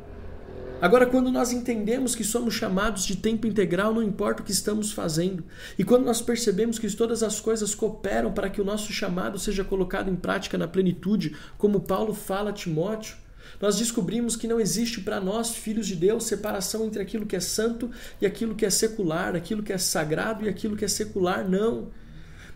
Agora, 0.84 1.06
quando 1.06 1.32
nós 1.32 1.50
entendemos 1.50 2.14
que 2.14 2.22
somos 2.22 2.52
chamados 2.52 3.06
de 3.06 3.16
tempo 3.16 3.46
integral, 3.46 3.94
não 3.94 4.02
importa 4.02 4.42
o 4.42 4.44
que 4.44 4.52
estamos 4.52 4.92
fazendo, 4.92 5.42
e 5.78 5.82
quando 5.82 6.04
nós 6.04 6.20
percebemos 6.20 6.78
que 6.78 6.94
todas 6.94 7.22
as 7.22 7.40
coisas 7.40 7.74
cooperam 7.74 8.34
para 8.34 8.50
que 8.50 8.60
o 8.60 8.64
nosso 8.66 8.92
chamado 8.92 9.38
seja 9.38 9.64
colocado 9.64 10.10
em 10.10 10.14
prática 10.14 10.58
na 10.58 10.68
plenitude, 10.68 11.34
como 11.56 11.80
Paulo 11.80 12.12
fala 12.12 12.50
a 12.50 12.52
Timóteo, 12.52 13.16
nós 13.58 13.78
descobrimos 13.78 14.36
que 14.36 14.46
não 14.46 14.60
existe 14.60 15.00
para 15.00 15.22
nós, 15.22 15.56
filhos 15.56 15.86
de 15.86 15.96
Deus, 15.96 16.24
separação 16.24 16.84
entre 16.84 17.00
aquilo 17.00 17.24
que 17.24 17.36
é 17.36 17.40
santo 17.40 17.90
e 18.20 18.26
aquilo 18.26 18.54
que 18.54 18.66
é 18.66 18.68
secular, 18.68 19.34
aquilo 19.34 19.62
que 19.62 19.72
é 19.72 19.78
sagrado 19.78 20.44
e 20.44 20.50
aquilo 20.50 20.76
que 20.76 20.84
é 20.84 20.88
secular, 20.88 21.48
não 21.48 21.88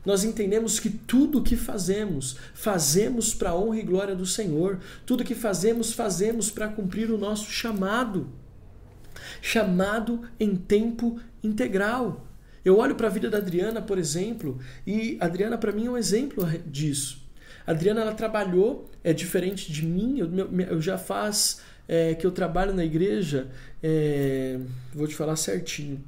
nós 0.08 0.24
entendemos 0.24 0.80
que 0.80 0.88
tudo 0.88 1.36
o 1.36 1.42
que 1.42 1.54
fazemos, 1.54 2.38
fazemos 2.54 3.34
para 3.34 3.50
a 3.50 3.54
honra 3.54 3.78
e 3.78 3.82
glória 3.82 4.16
do 4.16 4.24
Senhor. 4.24 4.80
Tudo 5.04 5.22
que 5.22 5.34
fazemos, 5.34 5.92
fazemos 5.92 6.50
para 6.50 6.66
cumprir 6.66 7.10
o 7.10 7.18
nosso 7.18 7.50
chamado. 7.50 8.26
Chamado 9.42 10.22
em 10.40 10.56
tempo 10.56 11.20
integral. 11.42 12.26
Eu 12.64 12.78
olho 12.78 12.94
para 12.94 13.08
a 13.08 13.10
vida 13.10 13.28
da 13.28 13.36
Adriana, 13.36 13.82
por 13.82 13.98
exemplo, 13.98 14.58
e 14.86 15.18
a 15.20 15.26
Adriana 15.26 15.58
para 15.58 15.72
mim 15.72 15.88
é 15.88 15.90
um 15.90 15.98
exemplo 15.98 16.42
disso. 16.66 17.22
A 17.66 17.72
Adriana 17.72 18.00
ela 18.00 18.14
trabalhou, 18.14 18.90
é 19.04 19.12
diferente 19.12 19.70
de 19.70 19.84
mim, 19.84 20.20
eu, 20.20 20.30
eu 20.70 20.80
já 20.80 20.96
faz 20.96 21.60
é, 21.86 22.14
que 22.14 22.26
eu 22.26 22.30
trabalho 22.30 22.72
na 22.72 22.82
igreja, 22.82 23.48
é, 23.82 24.58
vou 24.94 25.06
te 25.06 25.14
falar 25.14 25.36
certinho. 25.36 26.02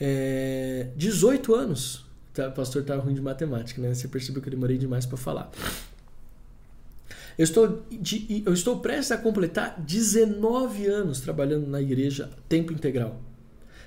É, 0.00 0.88
18 0.96 1.54
anos. 1.54 2.04
Tá, 2.32 2.50
pastor 2.50 2.84
tá 2.84 2.94
ruim 2.96 3.14
de 3.14 3.20
matemática, 3.20 3.80
né? 3.80 3.92
Você 3.94 4.06
percebeu 4.06 4.40
que 4.40 4.48
eu 4.48 4.52
demorei 4.52 4.78
demais 4.78 5.04
para 5.04 5.16
falar. 5.16 5.50
Eu 7.36 7.44
estou, 7.44 7.84
de, 7.90 8.42
eu 8.44 8.52
estou 8.52 8.80
prestes 8.80 9.12
a 9.12 9.16
completar 9.16 9.80
19 9.80 10.86
anos 10.86 11.20
trabalhando 11.20 11.68
na 11.68 11.80
igreja 11.80 12.30
tempo 12.48 12.72
integral. 12.72 13.20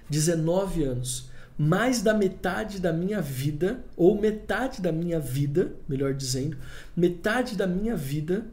19 0.09 0.83
anos. 0.83 1.29
Mais 1.57 2.01
da 2.01 2.13
metade 2.13 2.79
da 2.79 2.91
minha 2.91 3.21
vida, 3.21 3.83
ou 3.95 4.19
metade 4.19 4.81
da 4.81 4.91
minha 4.91 5.19
vida, 5.19 5.73
melhor 5.87 6.13
dizendo, 6.13 6.57
metade 6.95 7.55
da 7.55 7.67
minha 7.67 7.95
vida 7.95 8.45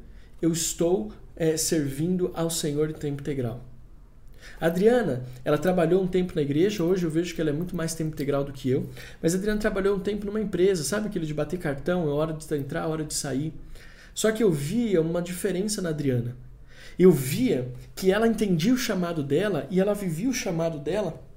eu 0.43 0.53
estou 0.53 1.13
é, 1.35 1.57
servindo 1.57 2.31
ao 2.35 2.51
Senhor 2.51 2.91
em 2.91 2.95
tempo 2.95 3.23
integral. 3.23 3.65
A 4.61 4.67
Adriana, 4.67 5.25
ela 5.45 5.59
trabalhou 5.59 6.03
um 6.03 6.07
tempo 6.07 6.35
na 6.35 6.43
igreja, 6.43 6.83
hoje 6.83 7.05
eu 7.05 7.11
vejo 7.11 7.35
que 7.35 7.41
ela 7.41 7.51
é 7.51 7.53
muito 7.53 7.77
mais 7.77 7.95
tempo 7.95 8.11
integral 8.11 8.45
do 8.45 8.53
que 8.53 8.69
eu, 8.71 8.89
mas 9.23 9.35
a 9.35 9.39
Adriana 9.39 9.61
trabalhou 9.61 9.97
um 9.97 10.01
tempo 10.01 10.27
numa 10.27 10.41
empresa, 10.41 10.83
sabe 10.83 11.09
aquele 11.09 11.27
de 11.27 11.35
bater 11.35 11.59
cartão, 11.59 12.09
é 12.09 12.13
hora 12.13 12.33
de 12.33 12.55
entrar, 12.57 12.85
é 12.85 12.87
hora 12.87 13.05
de 13.05 13.15
sair. 13.15 13.53
Só 14.15 14.33
que 14.33 14.43
eu 14.43 14.51
via 14.51 15.01
uma 15.01 15.23
diferença 15.23 15.81
na 15.81 15.91
Adriana. 15.91 16.37
Eu 16.99 17.13
via 17.13 17.69
que 17.95 18.11
ela 18.11 18.27
entendia 18.27 18.75
o 18.75 18.77
chamado 18.77 19.23
dela 19.23 19.67
e 19.71 19.81
ela 19.81 19.95
vivia 19.95 20.29
o 20.29 20.35
chamado 20.35 20.79
dela 20.79 21.28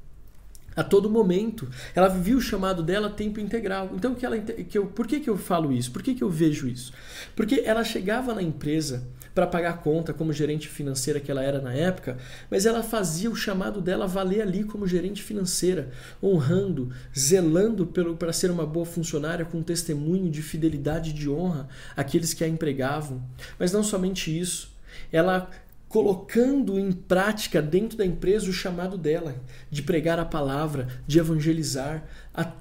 a 0.75 0.83
todo 0.83 1.09
momento. 1.09 1.69
Ela 1.95 2.07
vivia 2.07 2.37
o 2.37 2.41
chamado 2.41 2.83
dela 2.83 3.09
tempo 3.09 3.39
integral. 3.39 3.91
Então, 3.93 4.15
que 4.15 4.25
ela, 4.25 4.37
que 4.37 4.77
eu, 4.77 4.87
por 4.87 5.07
que, 5.07 5.19
que 5.19 5.29
eu 5.29 5.37
falo 5.37 5.71
isso? 5.71 5.91
Por 5.91 6.01
que, 6.01 6.15
que 6.15 6.23
eu 6.23 6.29
vejo 6.29 6.67
isso? 6.67 6.93
Porque 7.35 7.63
ela 7.65 7.83
chegava 7.83 8.33
na 8.33 8.41
empresa 8.41 9.07
para 9.33 9.47
pagar 9.47 9.69
a 9.71 9.77
conta 9.77 10.13
como 10.13 10.33
gerente 10.33 10.67
financeira 10.67 11.19
que 11.19 11.31
ela 11.31 11.41
era 11.41 11.61
na 11.61 11.73
época, 11.73 12.17
mas 12.49 12.65
ela 12.65 12.83
fazia 12.83 13.29
o 13.29 13.35
chamado 13.35 13.81
dela 13.81 14.05
valer 14.05 14.41
ali 14.41 14.63
como 14.63 14.87
gerente 14.87 15.23
financeira, 15.23 15.89
honrando, 16.21 16.91
zelando 17.17 17.85
para 17.87 18.33
ser 18.33 18.51
uma 18.51 18.65
boa 18.65 18.85
funcionária 18.85 19.45
com 19.45 19.63
testemunho 19.63 20.29
de 20.29 20.41
fidelidade 20.41 21.11
e 21.11 21.13
de 21.13 21.29
honra 21.29 21.69
àqueles 21.95 22.33
que 22.33 22.43
a 22.43 22.47
empregavam. 22.47 23.23
Mas 23.57 23.71
não 23.71 23.83
somente 23.83 24.37
isso, 24.37 24.75
ela 25.11 25.49
colocando 25.91 26.79
em 26.79 26.89
prática 26.89 27.61
dentro 27.61 27.97
da 27.97 28.05
empresa 28.05 28.49
o 28.49 28.53
chamado 28.53 28.97
dela 28.97 29.35
de 29.69 29.83
pregar 29.83 30.17
a 30.19 30.25
palavra, 30.25 30.87
de 31.05 31.19
evangelizar. 31.19 32.05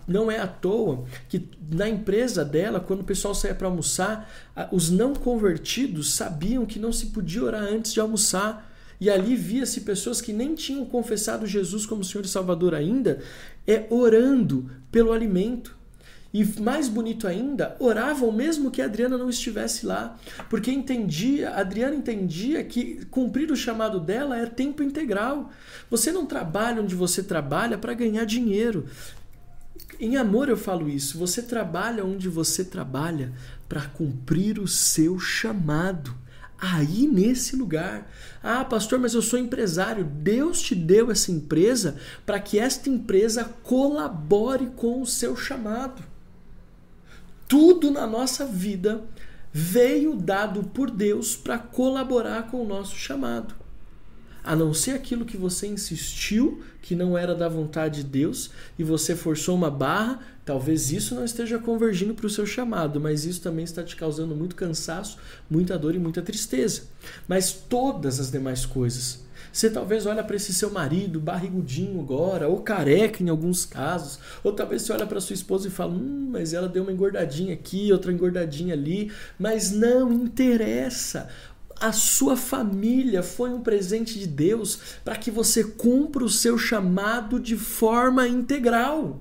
Não 0.07 0.29
é 0.29 0.41
à 0.41 0.49
toa 0.49 1.05
que 1.29 1.49
na 1.71 1.89
empresa 1.89 2.45
dela, 2.45 2.81
quando 2.81 3.03
o 3.03 3.05
pessoal 3.05 3.33
saía 3.33 3.55
para 3.55 3.69
almoçar, 3.69 4.29
os 4.73 4.91
não 4.91 5.15
convertidos 5.15 6.13
sabiam 6.13 6.67
que 6.67 6.81
não 6.81 6.93
se 6.93 7.07
podia 7.07 7.45
orar 7.45 7.63
antes 7.63 7.93
de 7.93 8.01
almoçar. 8.01 8.69
E 9.01 9.09
ali 9.09 9.37
via-se 9.37 9.83
pessoas 9.83 10.21
que 10.21 10.33
nem 10.33 10.57
tinham 10.57 10.85
confessado 10.85 11.47
Jesus 11.47 11.87
como 11.87 12.03
Senhor 12.03 12.25
e 12.25 12.29
Salvador 12.29 12.75
ainda, 12.75 13.21
é 13.65 13.87
orando 13.91 14.69
pelo 14.91 15.13
alimento. 15.13 15.79
E 16.33 16.45
mais 16.61 16.89
bonito 16.89 17.27
ainda, 17.27 17.77
oravam 17.81 18.31
mesmo 18.31 18.71
que 18.71 18.81
a 18.81 18.85
Adriana 18.85 19.19
não 19.19 19.29
estivesse 19.29 19.85
lá, 19.85 20.17
porque 20.49 20.71
entendia, 20.71 21.51
a 21.51 21.61
Adriana 21.61 21.97
entendia 21.97 22.63
que 22.63 23.05
cumprir 23.07 23.51
o 23.51 23.57
chamado 23.57 23.99
dela 23.99 24.39
é 24.39 24.47
tempo 24.47 24.81
integral. 24.81 25.51
Você 25.91 26.13
não 26.13 26.25
trabalha 26.25 26.83
onde 26.83 26.95
você 26.95 27.21
trabalha 27.21 27.77
para 27.77 27.95
ganhar 27.95 28.25
dinheiro. 28.25 28.87
Em 29.99 30.17
amor 30.17 30.49
eu 30.49 30.57
falo 30.57 30.89
isso, 30.89 31.19
você 31.19 31.43
trabalha 31.43 32.05
onde 32.05 32.29
você 32.29 32.65
trabalha 32.65 33.33
para 33.69 33.83
cumprir 33.83 34.61
o 34.61 34.69
seu 34.69 35.19
chamado. 35.19 36.15
Aí 36.63 37.09
nesse 37.09 37.57
lugar. 37.57 38.09
Ah, 38.43 38.65
pastor, 38.65 38.99
mas 38.99 39.15
eu 39.15 39.23
sou 39.23 39.39
empresário. 39.39 40.05
Deus 40.05 40.61
te 40.61 40.75
deu 40.75 41.11
essa 41.11 41.33
empresa 41.33 41.97
para 42.25 42.39
que 42.39 42.59
esta 42.59 42.89
empresa 42.89 43.45
colabore 43.63 44.67
com 44.77 45.01
o 45.01 45.07
seu 45.07 45.35
chamado 45.35 46.10
tudo 47.51 47.91
na 47.91 48.07
nossa 48.07 48.47
vida 48.47 49.03
veio 49.53 50.15
dado 50.15 50.63
por 50.63 50.89
Deus 50.89 51.35
para 51.35 51.59
colaborar 51.59 52.49
com 52.49 52.63
o 52.63 52.67
nosso 52.67 52.95
chamado. 52.95 53.57
A 54.45 54.55
não 54.55 54.73
ser 54.73 54.93
aquilo 54.93 55.25
que 55.25 55.37
você 55.37 55.67
insistiu 55.67 56.63
que 56.81 56.95
não 56.95 57.19
era 57.19 57.35
da 57.35 57.49
vontade 57.49 58.05
de 58.05 58.09
Deus 58.09 58.53
e 58.79 58.85
você 58.85 59.17
forçou 59.17 59.57
uma 59.57 59.69
barra, 59.69 60.21
talvez 60.45 60.93
isso 60.93 61.13
não 61.13 61.25
esteja 61.25 61.59
convergindo 61.59 62.15
para 62.15 62.27
o 62.27 62.31
seu 62.31 62.47
chamado, 62.47 63.01
mas 63.01 63.25
isso 63.25 63.41
também 63.41 63.65
está 63.65 63.83
te 63.83 63.97
causando 63.97 64.37
muito 64.37 64.55
cansaço, 64.55 65.19
muita 65.51 65.77
dor 65.77 65.97
e 65.97 65.99
muita 65.99 66.23
tristeza. 66.23 66.83
Mas 67.27 67.51
todas 67.53 68.21
as 68.21 68.31
demais 68.31 68.65
coisas 68.65 69.25
você 69.53 69.71
talvez 69.71 70.07
olha 70.07 70.23
para 70.23 70.37
esse 70.37 70.53
seu 70.53 70.71
marido 70.71 71.21
barrigudinho 71.21 72.01
agora, 72.01 72.49
ou 72.49 72.61
careca 72.61 73.23
em 73.23 73.29
alguns 73.29 73.65
casos, 73.65 74.19
ou 74.45 74.53
talvez 74.53 74.83
você 74.83 74.93
olha 74.93 75.07
para 75.07 75.21
sua 75.21 75.35
esposa 75.35 75.69
e 75.69 75.71
fala: 75.71 75.93
"Hum, 75.93 76.29
mas 76.31 76.53
ela 76.53 76.69
deu 76.69 76.83
uma 76.83 76.93
engordadinha 76.93 77.55
aqui, 77.55 77.93
outra 77.93 78.13
engordadinha 78.13 78.75
ali", 78.75 79.11
mas 79.39 79.71
não 79.71 80.13
interessa. 80.13 81.29
A 81.81 81.93
sua 81.93 82.37
família 82.37 83.23
foi 83.23 83.51
um 83.51 83.63
presente 83.63 84.19
de 84.19 84.27
Deus 84.27 84.79
para 85.03 85.17
que 85.17 85.31
você 85.31 85.65
cumpra 85.65 86.23
o 86.23 86.29
seu 86.29 86.59
chamado 86.59 87.41
de 87.41 87.57
forma 87.57 88.29
integral, 88.29 89.21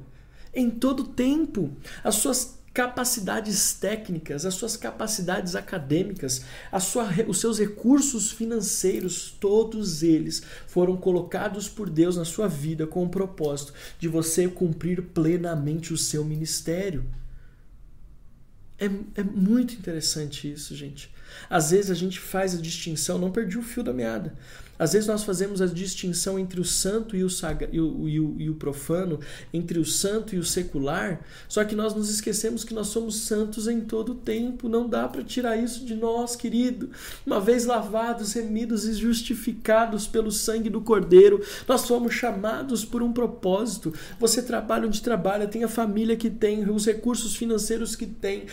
em 0.54 0.70
todo 0.70 1.06
tempo. 1.06 1.72
As 2.04 2.16
suas 2.16 2.59
capacidades 2.74 3.74
técnicas, 3.74 4.46
as 4.46 4.54
suas 4.54 4.78
capacidades 4.78 5.56
acadêmicas, 5.56 6.44
a 6.72 6.80
sua, 6.80 7.10
os 7.28 7.40
seus 7.40 7.60
recursos 7.60 8.32
financeiros, 8.32 9.36
todos 9.40 10.04
eles 10.04 10.44
foram 10.68 10.96
colocados 10.96 11.68
por 11.68 11.90
Deus 11.90 12.18
na 12.18 12.26
sua 12.26 12.48
vida 12.48 12.86
com 12.86 13.04
o 13.04 13.10
propósito 13.10 13.74
de 14.00 14.08
você 14.08 14.48
cumprir 14.48 15.02
plenamente 15.02 15.94
o 15.94 15.98
seu 15.98 16.24
ministério. 16.24 17.06
É, 18.78 18.86
é 19.20 19.24
muito 19.24 19.74
interessante 19.74 20.52
isso, 20.52 20.76
gente. 20.76 21.12
Às 21.50 21.72
vezes 21.72 21.92
a 21.92 21.96
gente 21.96 22.20
faz 22.20 22.56
a 22.56 22.62
distinção, 22.62 23.18
não 23.18 23.32
perdi 23.32 23.58
o 23.58 23.64
fio 23.64 23.84
da 23.84 23.94
meada. 23.94 24.34
Às 24.80 24.94
vezes 24.94 25.08
nós 25.08 25.26
fazemos 25.26 25.62
a 25.62 25.66
distinção 25.66 26.40
entre 26.40 26.62
o 26.62 26.64
santo 26.64 27.18
e 27.18 27.24
o, 27.24 27.30
sagra, 27.30 27.68
e 27.72 27.82
o, 27.82 28.08
e 28.08 28.20
o, 28.20 28.36
e 28.40 28.50
o 28.50 28.56
profano, 28.56 29.20
entre 29.54 29.78
o 29.78 29.86
santo 29.86 30.34
e 30.34 30.40
o 30.40 30.44
secular, 30.44 31.20
só 31.50 31.66
que 31.66 31.76
nós 31.76 31.94
nos 31.94 32.10
esquecemos 32.10 32.64
que 32.64 32.74
nós 32.74 32.88
somos 32.88 33.18
santos 33.18 33.68
em 33.68 33.82
todo 33.82 34.14
o 34.14 34.16
tempo. 34.16 34.70
Não 34.70 34.88
dá 34.88 35.06
para 35.10 35.22
tirar 35.22 35.58
isso 35.58 35.86
de 35.86 35.96
nós, 35.96 36.36
querido. 36.36 36.90
Uma 37.26 37.42
vez 37.42 37.66
lavados, 37.66 38.32
remidos 38.32 38.86
e 38.86 38.94
justificados 38.94 40.08
pelo 40.08 40.32
sangue 40.32 40.70
do 40.70 40.80
Cordeiro, 40.80 41.44
nós 41.68 41.82
somos 41.82 42.14
chamados 42.14 42.86
por 42.86 43.04
um 43.04 43.12
propósito. 43.12 43.94
Você 44.18 44.42
trabalha 44.42 44.88
onde 44.88 45.02
trabalha, 45.02 45.48
tem 45.48 45.66
a 45.66 45.68
família 45.68 46.16
que 46.16 46.30
tem, 46.30 46.70
os 46.70 46.86
recursos 46.86 47.36
financeiros 47.36 47.98
que 47.98 48.06
tem, 48.06 48.46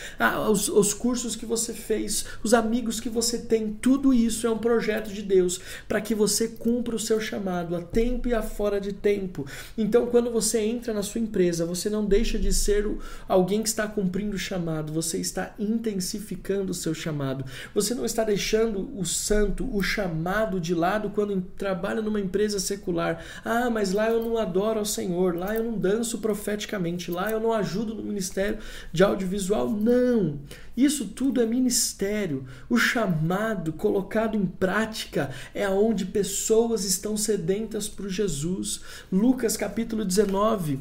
os, 0.51 0.69
os 0.69 0.93
cursos 0.93 1.37
que 1.37 1.47
você 1.47 1.73
fez, 1.73 2.25
os 2.43 2.53
amigos 2.53 2.99
que 2.99 3.09
você 3.09 3.39
tem, 3.39 3.73
tudo 3.81 4.13
isso 4.13 4.47
é 4.47 4.51
um 4.51 4.59
projeto 4.59 5.13
de 5.13 5.23
Deus 5.23 5.61
para 5.87 6.01
que 6.01 6.16
você 6.17 6.49
cumpra 6.49 6.97
o 6.97 6.99
seu 6.99 7.21
chamado 7.21 7.77
a 7.77 7.83
tempo 7.83 8.29
e 8.29 8.35
a 8.35 8.43
fora 8.43 8.81
de 8.81 8.93
tempo. 8.93 9.47
Então, 9.77 10.07
quando 10.07 10.31
você 10.31 10.61
entra 10.61 10.93
na 10.93 11.03
sua 11.03 11.21
empresa, 11.21 11.65
você 11.65 11.89
não 11.89 12.05
deixa 12.05 12.39
de 12.39 12.53
ser 12.53 12.87
alguém 13.29 13.63
que 13.63 13.69
está 13.69 13.87
cumprindo 13.87 14.37
o 14.37 14.39
chamado, 14.39 14.93
você 14.93 15.19
está 15.19 15.55
intensificando 15.59 16.73
o 16.73 16.75
seu 16.75 16.95
chamado. 16.95 17.45
Você 17.75 17.95
não 17.95 18.05
está 18.05 18.25
deixando 18.25 18.99
o 18.99 19.05
santo, 19.05 19.69
o 19.75 19.83
chamado 19.83 20.61
de 20.61 20.75
lado 20.75 21.11
quando 21.11 21.41
trabalha 21.57 22.03
numa 22.03 22.21
empresa 22.21 22.59
secular. 22.59 23.23
Ah, 23.45 23.71
mas 23.71 23.93
lá 23.93 24.09
eu 24.09 24.23
não 24.23 24.39
adoro 24.39 24.79
ao 24.79 24.85
Senhor, 24.85 25.37
lá 25.37 25.55
eu 25.55 25.65
não 25.65 25.79
danço 25.79 26.19
profeticamente, 26.19 27.11
lá 27.11 27.31
eu 27.31 27.41
não 27.41 27.53
ajudo 27.53 27.95
no 27.95 28.03
ministério 28.03 28.59
de 28.93 29.03
audiovisual. 29.03 29.71
Não! 29.71 30.39
Isso 30.77 31.07
tudo 31.07 31.41
é 31.41 31.47
ministério. 31.47 32.45
O 32.69 32.77
chamado 32.77 33.73
colocado 33.73 34.37
em 34.37 34.45
prática 34.45 35.31
é 35.55 35.69
onde 35.69 36.05
pessoas 36.05 36.85
estão 36.85 37.17
sedentas 37.17 37.89
por 37.89 38.09
Jesus. 38.09 38.81
Lucas 39.11 39.57
capítulo 39.57 40.05
19, 40.05 40.79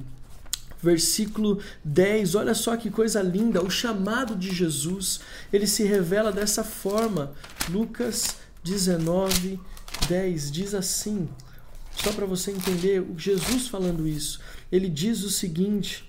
versículo 0.81 1.59
10. 1.83 2.35
Olha 2.35 2.53
só 2.53 2.75
que 2.75 2.89
coisa 2.89 3.21
linda, 3.21 3.63
o 3.63 3.69
chamado 3.69 4.35
de 4.35 4.53
Jesus, 4.53 5.21
ele 5.53 5.67
se 5.67 5.83
revela 5.83 6.31
dessa 6.31 6.63
forma. 6.63 7.31
Lucas 7.69 8.35
19, 8.63 9.59
10 10.09 10.51
diz 10.51 10.73
assim: 10.73 11.29
só 11.95 12.11
para 12.11 12.25
você 12.25 12.51
entender, 12.51 13.05
Jesus 13.17 13.67
falando 13.67 14.07
isso, 14.07 14.39
ele 14.71 14.89
diz 14.89 15.23
o 15.23 15.29
seguinte: 15.29 16.03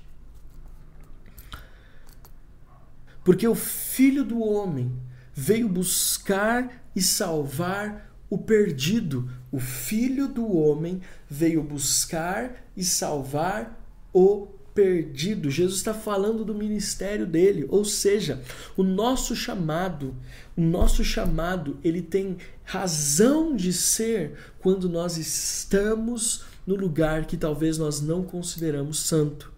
Porque 3.26 3.46
o 3.46 3.54
Filho 3.54 4.24
do 4.24 4.40
Homem 4.40 4.90
veio 5.34 5.68
buscar 5.68 6.82
e 6.96 7.02
salvar 7.02 8.10
o 8.30 8.38
perdido. 8.38 9.28
O 9.52 9.60
filho 9.60 10.26
do 10.26 10.50
homem 10.50 11.00
veio 11.28 11.62
buscar 11.62 12.64
e 12.76 12.82
salvar 12.82 13.78
o 14.12 14.48
perdido. 14.74 15.50
Jesus 15.50 15.78
está 15.78 15.94
falando 15.94 16.44
do 16.44 16.54
ministério 16.54 17.26
dele, 17.26 17.66
ou 17.68 17.84
seja, 17.84 18.42
o 18.76 18.82
nosso 18.82 19.36
chamado, 19.36 20.14
o 20.56 20.60
nosso 20.60 21.04
chamado, 21.04 21.78
ele 21.84 22.02
tem 22.02 22.36
razão 22.64 23.54
de 23.54 23.72
ser 23.72 24.36
quando 24.58 24.88
nós 24.88 25.16
estamos 25.16 26.44
no 26.66 26.74
lugar 26.74 27.26
que 27.26 27.36
talvez 27.36 27.78
nós 27.78 28.00
não 28.00 28.22
consideramos 28.24 28.98
santo. 29.00 29.52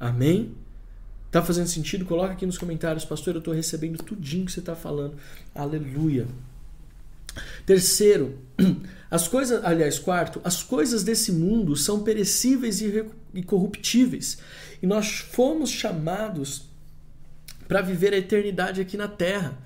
Amém? 0.00 0.54
Tá 1.34 1.42
fazendo 1.42 1.66
sentido? 1.66 2.04
Coloca 2.04 2.32
aqui 2.32 2.46
nos 2.46 2.56
comentários, 2.56 3.04
pastor, 3.04 3.34
eu 3.34 3.40
estou 3.40 3.52
recebendo 3.52 4.00
tudinho 4.00 4.46
que 4.46 4.52
você 4.52 4.60
está 4.60 4.76
falando. 4.76 5.16
Aleluia. 5.52 6.28
Terceiro, 7.66 8.38
as 9.10 9.26
coisas, 9.26 9.64
aliás, 9.64 9.98
quarto, 9.98 10.40
as 10.44 10.62
coisas 10.62 11.02
desse 11.02 11.32
mundo 11.32 11.74
são 11.74 12.04
perecíveis 12.04 12.80
e 12.80 13.42
corruptíveis. 13.42 14.38
E 14.80 14.86
nós 14.86 15.26
fomos 15.32 15.70
chamados 15.70 16.66
para 17.66 17.82
viver 17.82 18.12
a 18.14 18.18
eternidade 18.18 18.80
aqui 18.80 18.96
na 18.96 19.08
terra. 19.08 19.58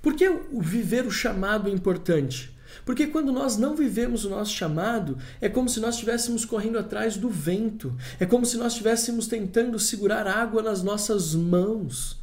Por 0.00 0.14
que 0.14 0.30
viver 0.60 1.04
o 1.04 1.10
chamado 1.10 1.68
é 1.68 1.72
importante? 1.72 2.51
Porque 2.84 3.06
quando 3.06 3.32
nós 3.32 3.56
não 3.56 3.76
vivemos 3.76 4.24
o 4.24 4.30
nosso 4.30 4.52
chamado, 4.52 5.18
é 5.40 5.48
como 5.48 5.68
se 5.68 5.80
nós 5.80 5.94
estivéssemos 5.94 6.44
correndo 6.44 6.78
atrás 6.78 7.16
do 7.16 7.28
vento, 7.28 7.94
é 8.18 8.26
como 8.26 8.44
se 8.44 8.56
nós 8.56 8.72
estivéssemos 8.72 9.26
tentando 9.26 9.78
segurar 9.78 10.26
água 10.26 10.62
nas 10.62 10.82
nossas 10.82 11.34
mãos. 11.34 12.22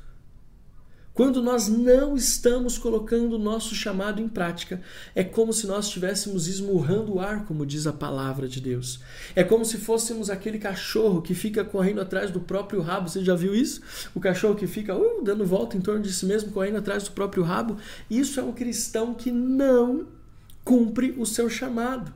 Quando 1.20 1.44
nós 1.44 1.68
não 1.68 2.16
estamos 2.16 2.78
colocando 2.78 3.34
o 3.34 3.38
nosso 3.38 3.76
chamado 3.76 4.22
em 4.22 4.30
prática, 4.30 4.80
é 5.14 5.22
como 5.22 5.52
se 5.52 5.68
nós 5.68 5.88
estivéssemos 5.88 6.48
esmurrando 6.48 7.16
o 7.16 7.20
ar, 7.20 7.44
como 7.44 7.66
diz 7.66 7.86
a 7.86 7.92
palavra 7.92 8.48
de 8.48 8.62
Deus. 8.62 9.02
É 9.36 9.44
como 9.44 9.66
se 9.66 9.78
fôssemos 9.78 10.30
aquele 10.30 10.58
cachorro 10.58 11.22
que 11.22 11.36
fica 11.36 11.66
correndo 11.66 12.00
atrás 12.00 12.32
do 12.32 12.40
próprio 12.40 12.82
rabo. 12.82 13.10
Você 13.10 13.22
já 13.22 13.36
viu 13.36 13.54
isso? 13.54 13.82
O 14.16 14.20
cachorro 14.22 14.56
que 14.56 14.66
fica 14.66 14.96
uh, 14.96 15.22
dando 15.22 15.46
volta 15.46 15.76
em 15.76 15.82
torno 15.82 16.02
de 16.02 16.14
si 16.14 16.26
mesmo, 16.26 16.54
correndo 16.54 16.78
atrás 16.78 17.04
do 17.04 17.12
próprio 17.12 17.44
rabo. 17.44 17.76
Isso 18.10 18.40
é 18.40 18.44
um 18.44 18.54
cristão 18.54 19.14
que 19.14 19.30
não 19.30 20.08
cumpre 20.64 21.16
o 21.18 21.26
seu 21.26 21.50
chamado. 21.50 22.14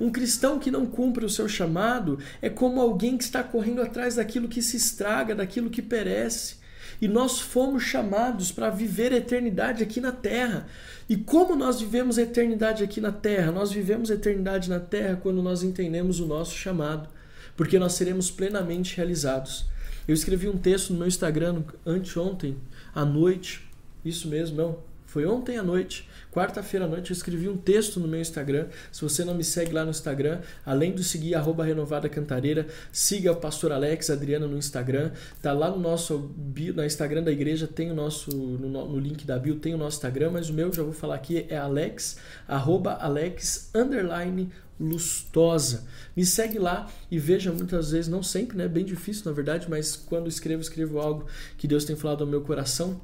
Um 0.00 0.10
cristão 0.10 0.58
que 0.58 0.70
não 0.70 0.86
cumpre 0.86 1.24
o 1.24 1.30
seu 1.30 1.48
chamado 1.48 2.18
é 2.40 2.48
como 2.48 2.80
alguém 2.80 3.16
que 3.16 3.24
está 3.24 3.42
correndo 3.42 3.82
atrás 3.82 4.16
daquilo 4.16 4.48
que 4.48 4.62
se 4.62 4.76
estraga, 4.76 5.34
daquilo 5.34 5.70
que 5.70 5.82
perece. 5.82 6.56
E 7.00 7.08
nós 7.08 7.40
fomos 7.40 7.82
chamados 7.82 8.52
para 8.52 8.70
viver 8.70 9.12
a 9.12 9.16
eternidade 9.16 9.82
aqui 9.82 10.00
na 10.00 10.12
terra. 10.12 10.66
E 11.08 11.16
como 11.16 11.56
nós 11.56 11.80
vivemos 11.80 12.18
a 12.18 12.22
eternidade 12.22 12.82
aqui 12.82 13.00
na 13.00 13.12
terra? 13.12 13.52
Nós 13.52 13.72
vivemos 13.72 14.10
a 14.10 14.14
eternidade 14.14 14.70
na 14.70 14.80
terra 14.80 15.18
quando 15.22 15.42
nós 15.42 15.62
entendemos 15.62 16.20
o 16.20 16.26
nosso 16.26 16.54
chamado, 16.54 17.08
porque 17.56 17.78
nós 17.78 17.94
seremos 17.94 18.30
plenamente 18.30 18.96
realizados. 18.96 19.66
Eu 20.06 20.14
escrevi 20.14 20.48
um 20.48 20.56
texto 20.56 20.92
no 20.92 20.98
meu 20.98 21.08
Instagram 21.08 21.62
anteontem 21.84 22.56
à 22.94 23.04
noite, 23.04 23.66
isso 24.04 24.28
mesmo, 24.28 24.56
não, 24.56 24.78
foi 25.06 25.26
ontem 25.26 25.56
à 25.56 25.62
noite, 25.62 26.08
Quarta-feira 26.34 26.86
à 26.86 26.88
noite 26.88 27.12
eu 27.12 27.14
escrevi 27.14 27.48
um 27.48 27.56
texto 27.56 28.00
no 28.00 28.08
meu 28.08 28.20
Instagram. 28.20 28.66
Se 28.90 29.02
você 29.02 29.24
não 29.24 29.36
me 29.36 29.44
segue 29.44 29.72
lá 29.72 29.84
no 29.84 29.92
Instagram, 29.92 30.40
além 30.66 30.92
de 30.92 31.04
seguir 31.04 31.36
arroba 31.36 31.64
Renovada 31.64 32.08
Cantareira, 32.08 32.66
siga 32.90 33.30
o 33.30 33.36
Pastor 33.36 33.70
Alex 33.70 34.10
Adriana 34.10 34.44
no 34.48 34.58
Instagram. 34.58 35.12
Tá 35.40 35.52
lá 35.52 35.70
no 35.70 35.78
nosso 35.78 36.18
bio, 36.18 36.74
no 36.74 36.84
Instagram 36.84 37.22
da 37.22 37.30
igreja, 37.30 37.68
tem 37.68 37.92
o 37.92 37.94
nosso, 37.94 38.32
no, 38.32 38.68
no, 38.68 38.98
link 38.98 39.24
da 39.24 39.38
bio 39.38 39.54
tem 39.60 39.74
o 39.74 39.78
nosso 39.78 39.98
Instagram, 39.98 40.32
mas 40.32 40.50
o 40.50 40.52
meu, 40.52 40.72
já 40.72 40.82
vou 40.82 40.92
falar 40.92 41.14
aqui, 41.14 41.46
é 41.48 41.56
Alex, 41.56 42.16
arroba 42.48 42.94
Alex, 42.94 43.70
underline, 43.72 44.50
lustosa. 44.80 45.86
Me 46.16 46.26
segue 46.26 46.58
lá 46.58 46.90
e 47.12 47.16
veja 47.16 47.52
muitas 47.52 47.92
vezes, 47.92 48.08
não 48.08 48.24
sempre, 48.24 48.56
né? 48.56 48.66
Bem 48.66 48.84
difícil 48.84 49.22
na 49.26 49.30
verdade, 49.30 49.70
mas 49.70 49.94
quando 49.94 50.28
escrevo, 50.28 50.60
escrevo 50.60 50.98
algo 50.98 51.26
que 51.56 51.68
Deus 51.68 51.84
tem 51.84 51.94
falado 51.94 52.24
ao 52.24 52.26
meu 52.28 52.40
coração. 52.40 53.00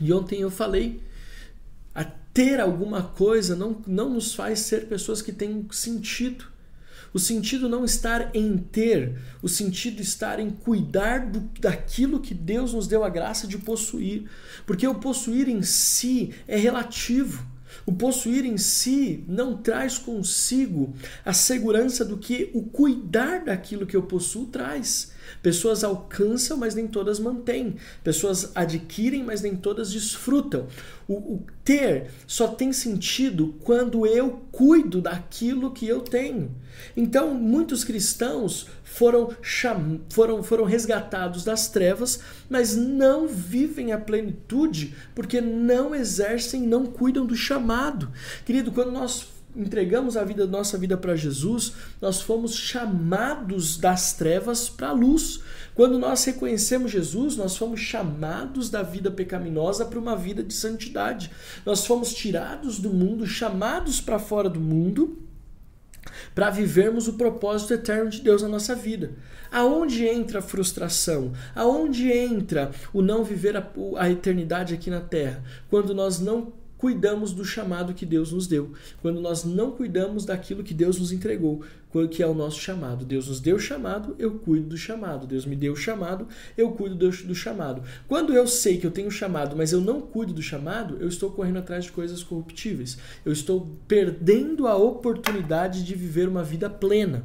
E 0.00 0.12
ontem 0.12 0.40
eu 0.40 0.50
falei 0.50 1.00
ter 2.32 2.60
alguma 2.60 3.02
coisa 3.02 3.54
não, 3.54 3.82
não 3.86 4.10
nos 4.10 4.34
faz 4.34 4.60
ser 4.60 4.86
pessoas 4.86 5.20
que 5.20 5.32
têm 5.32 5.66
sentido. 5.70 6.46
O 7.14 7.18
sentido 7.18 7.68
não 7.68 7.84
estar 7.84 8.34
em 8.34 8.56
ter, 8.56 9.18
o 9.42 9.48
sentido 9.48 10.00
estar 10.00 10.40
em 10.40 10.48
cuidar 10.48 11.30
do, 11.30 11.40
daquilo 11.60 12.20
que 12.20 12.32
Deus 12.32 12.72
nos 12.72 12.86
deu 12.86 13.04
a 13.04 13.10
graça 13.10 13.46
de 13.46 13.58
possuir. 13.58 14.30
Porque 14.66 14.86
o 14.86 14.94
possuir 14.94 15.46
em 15.48 15.62
si 15.62 16.32
é 16.48 16.56
relativo. 16.56 17.46
O 17.84 17.92
possuir 17.92 18.46
em 18.46 18.56
si 18.56 19.24
não 19.28 19.56
traz 19.56 19.98
consigo 19.98 20.94
a 21.24 21.34
segurança 21.34 22.04
do 22.04 22.16
que 22.16 22.50
o 22.54 22.62
cuidar 22.62 23.44
daquilo 23.44 23.86
que 23.86 23.96
eu 23.96 24.02
possuo 24.02 24.46
traz. 24.46 25.11
Pessoas 25.42 25.84
alcançam, 25.84 26.56
mas 26.56 26.74
nem 26.74 26.86
todas 26.86 27.18
mantêm. 27.18 27.76
Pessoas 28.02 28.50
adquirem, 28.54 29.22
mas 29.22 29.40
nem 29.40 29.56
todas 29.56 29.92
desfrutam. 29.92 30.66
O, 31.08 31.14
o, 31.14 31.46
ter 31.64 32.10
só 32.26 32.48
tem 32.48 32.72
sentido 32.72 33.54
quando 33.60 34.06
eu 34.06 34.42
cuido 34.50 35.00
daquilo 35.00 35.72
que 35.72 35.86
eu 35.86 36.00
tenho. 36.00 36.50
Então, 36.96 37.34
muitos 37.34 37.84
cristãos 37.84 38.66
foram, 38.84 39.30
cham... 39.40 40.00
foram, 40.10 40.42
foram 40.42 40.64
resgatados 40.64 41.44
das 41.44 41.68
trevas, 41.68 42.20
mas 42.48 42.76
não 42.76 43.26
vivem 43.26 43.92
a 43.92 43.98
plenitude 43.98 44.94
porque 45.14 45.40
não 45.40 45.94
exercem, 45.94 46.62
não 46.62 46.86
cuidam 46.86 47.24
do 47.24 47.36
chamado. 47.36 48.10
Querido, 48.44 48.72
quando 48.72 48.92
nós 48.92 49.31
entregamos 49.54 50.16
a 50.16 50.24
vida, 50.24 50.46
nossa 50.46 50.78
vida 50.78 50.96
para 50.96 51.14
Jesus, 51.14 51.72
nós 52.00 52.20
fomos 52.20 52.54
chamados 52.54 53.76
das 53.76 54.12
trevas 54.12 54.68
para 54.68 54.88
a 54.88 54.92
luz. 54.92 55.40
Quando 55.74 55.98
nós 55.98 56.24
reconhecemos 56.24 56.90
Jesus, 56.90 57.36
nós 57.36 57.56
fomos 57.56 57.80
chamados 57.80 58.70
da 58.70 58.82
vida 58.82 59.10
pecaminosa 59.10 59.84
para 59.84 59.98
uma 59.98 60.16
vida 60.16 60.42
de 60.42 60.54
santidade. 60.54 61.30
Nós 61.64 61.86
fomos 61.86 62.12
tirados 62.12 62.78
do 62.78 62.90
mundo, 62.90 63.26
chamados 63.26 64.00
para 64.00 64.18
fora 64.18 64.48
do 64.48 64.60
mundo, 64.60 65.18
para 66.34 66.50
vivermos 66.50 67.06
o 67.06 67.14
propósito 67.14 67.74
eterno 67.74 68.10
de 68.10 68.20
Deus 68.20 68.42
na 68.42 68.48
nossa 68.48 68.74
vida. 68.74 69.12
Aonde 69.50 70.06
entra 70.06 70.38
a 70.38 70.42
frustração? 70.42 71.32
Aonde 71.54 72.10
entra 72.10 72.70
o 72.92 73.02
não 73.02 73.22
viver 73.22 73.56
a, 73.56 73.70
a 73.98 74.10
eternidade 74.10 74.74
aqui 74.74 74.88
na 74.88 75.00
terra? 75.00 75.44
Quando 75.68 75.94
nós 75.94 76.18
não 76.18 76.52
cuidamos 76.82 77.32
do 77.32 77.44
chamado 77.44 77.94
que 77.94 78.04
Deus 78.04 78.32
nos 78.32 78.48
deu, 78.48 78.72
quando 79.00 79.20
nós 79.20 79.44
não 79.44 79.70
cuidamos 79.70 80.24
daquilo 80.24 80.64
que 80.64 80.74
Deus 80.74 80.98
nos 80.98 81.12
entregou, 81.12 81.62
que 82.10 82.24
é 82.24 82.26
o 82.26 82.34
nosso 82.34 82.58
chamado. 82.58 83.04
Deus 83.04 83.28
nos 83.28 83.38
deu 83.38 83.54
o 83.54 83.60
chamado, 83.60 84.16
eu 84.18 84.32
cuido 84.32 84.66
do 84.70 84.76
chamado. 84.76 85.24
Deus 85.24 85.46
me 85.46 85.54
deu 85.54 85.74
o 85.74 85.76
chamado, 85.76 86.26
eu 86.58 86.72
cuido 86.72 86.96
do, 86.96 87.08
do 87.08 87.34
chamado. 87.36 87.84
Quando 88.08 88.32
eu 88.32 88.48
sei 88.48 88.78
que 88.78 88.86
eu 88.86 88.90
tenho 88.90 89.12
chamado, 89.12 89.54
mas 89.54 89.72
eu 89.72 89.80
não 89.80 90.00
cuido 90.00 90.32
do 90.32 90.42
chamado, 90.42 90.96
eu 90.98 91.06
estou 91.06 91.30
correndo 91.30 91.58
atrás 91.58 91.84
de 91.84 91.92
coisas 91.92 92.24
corruptíveis. 92.24 92.98
Eu 93.24 93.32
estou 93.32 93.70
perdendo 93.86 94.66
a 94.66 94.74
oportunidade 94.74 95.84
de 95.84 95.94
viver 95.94 96.26
uma 96.26 96.42
vida 96.42 96.68
plena. 96.68 97.24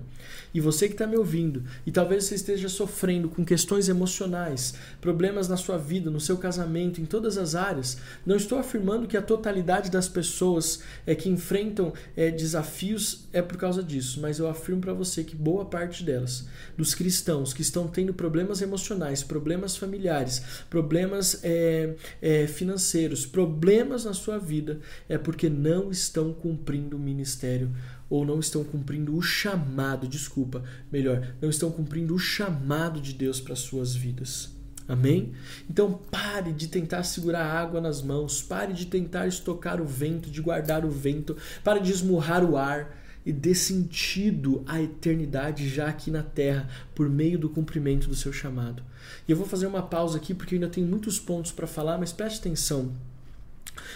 E 0.57 0.59
você 0.59 0.87
que 0.87 0.95
está 0.95 1.05
me 1.05 1.15
ouvindo, 1.15 1.63
e 1.85 1.91
talvez 1.91 2.23
você 2.23 2.33
esteja 2.33 2.67
sofrendo 2.67 3.29
com 3.29 3.45
questões 3.45 3.89
emocionais, 3.89 4.73
problemas 4.99 5.47
na 5.47 5.55
sua 5.55 5.77
vida, 5.77 6.09
no 6.09 6.19
seu 6.19 6.35
casamento, 6.35 6.99
em 6.99 7.05
todas 7.05 7.37
as 7.37 7.53
áreas, 7.53 7.99
não 8.25 8.35
estou 8.35 8.57
afirmando 8.57 9.05
que 9.05 9.15
a 9.15 9.21
totalidade 9.21 9.91
das 9.91 10.09
pessoas 10.09 10.81
é, 11.05 11.13
que 11.13 11.29
enfrentam 11.29 11.93
é, 12.15 12.31
desafios 12.31 13.27
é 13.31 13.39
por 13.39 13.55
causa 13.55 13.83
disso, 13.83 14.19
mas 14.19 14.39
eu 14.39 14.49
afirmo 14.49 14.81
para 14.81 14.93
você 14.93 15.23
que 15.23 15.35
boa 15.35 15.63
parte 15.63 16.03
delas, 16.03 16.47
dos 16.75 16.95
cristãos 16.95 17.53
que 17.53 17.61
estão 17.61 17.87
tendo 17.87 18.11
problemas 18.11 18.59
emocionais, 18.59 19.21
problemas 19.21 19.77
familiares, 19.77 20.41
problemas 20.71 21.39
é, 21.43 21.93
é, 22.19 22.47
financeiros, 22.47 23.27
problemas 23.27 24.05
na 24.05 24.13
sua 24.15 24.39
vida, 24.39 24.79
é 25.07 25.19
porque 25.19 25.49
não 25.49 25.91
estão 25.91 26.33
cumprindo 26.33 26.97
o 26.97 26.99
ministério 26.99 27.69
ou 28.09 28.25
não 28.25 28.39
estão 28.39 28.63
cumprindo 28.63 29.15
o 29.15 29.21
chamado, 29.21 30.07
desculpa, 30.07 30.63
melhor, 30.91 31.35
não 31.41 31.49
estão 31.49 31.71
cumprindo 31.71 32.15
o 32.15 32.19
chamado 32.19 33.01
de 33.01 33.13
Deus 33.13 33.39
para 33.39 33.55
suas 33.55 33.95
vidas. 33.95 34.55
Amém? 34.87 35.33
Então 35.69 35.99
pare 36.09 36.53
de 36.53 36.69
tentar 36.69 37.03
segurar 37.03 37.43
a 37.45 37.59
água 37.59 37.81
nas 37.81 38.01
mãos, 38.01 38.41
pare 38.41 38.71
de 38.71 38.85
tentar 38.85 39.27
estocar 39.27 39.81
o 39.81 39.85
vento, 39.85 40.29
de 40.29 40.41
guardar 40.41 40.85
o 40.85 40.89
vento, 40.89 41.35
pare 41.61 41.81
de 41.81 41.91
esmurrar 41.91 42.43
o 42.43 42.55
ar 42.55 42.95
e 43.25 43.33
dê 43.33 43.53
sentido 43.53 44.63
à 44.65 44.81
eternidade 44.81 45.67
já 45.67 45.89
aqui 45.89 46.09
na 46.09 46.23
terra 46.23 46.69
por 46.95 47.09
meio 47.09 47.37
do 47.37 47.49
cumprimento 47.49 48.07
do 48.07 48.15
seu 48.15 48.31
chamado. 48.31 48.81
E 49.27 49.31
eu 49.31 49.35
vou 49.35 49.45
fazer 49.45 49.67
uma 49.67 49.81
pausa 49.81 50.17
aqui 50.17 50.33
porque 50.33 50.55
eu 50.55 50.57
ainda 50.57 50.69
tenho 50.69 50.87
muitos 50.87 51.19
pontos 51.19 51.51
para 51.51 51.67
falar, 51.67 51.97
mas 51.97 52.13
preste 52.13 52.39
atenção. 52.39 52.93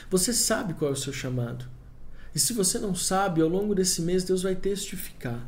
Você 0.09 0.33
sabe 0.33 0.73
qual 0.73 0.91
é 0.91 0.93
o 0.93 0.97
seu 0.97 1.13
chamado? 1.13 1.65
E 2.33 2.39
se 2.39 2.53
você 2.53 2.79
não 2.79 2.95
sabe, 2.95 3.41
ao 3.41 3.49
longo 3.49 3.75
desse 3.75 4.01
mês 4.01 4.23
Deus 4.23 4.43
vai 4.43 4.55
testificar. 4.55 5.47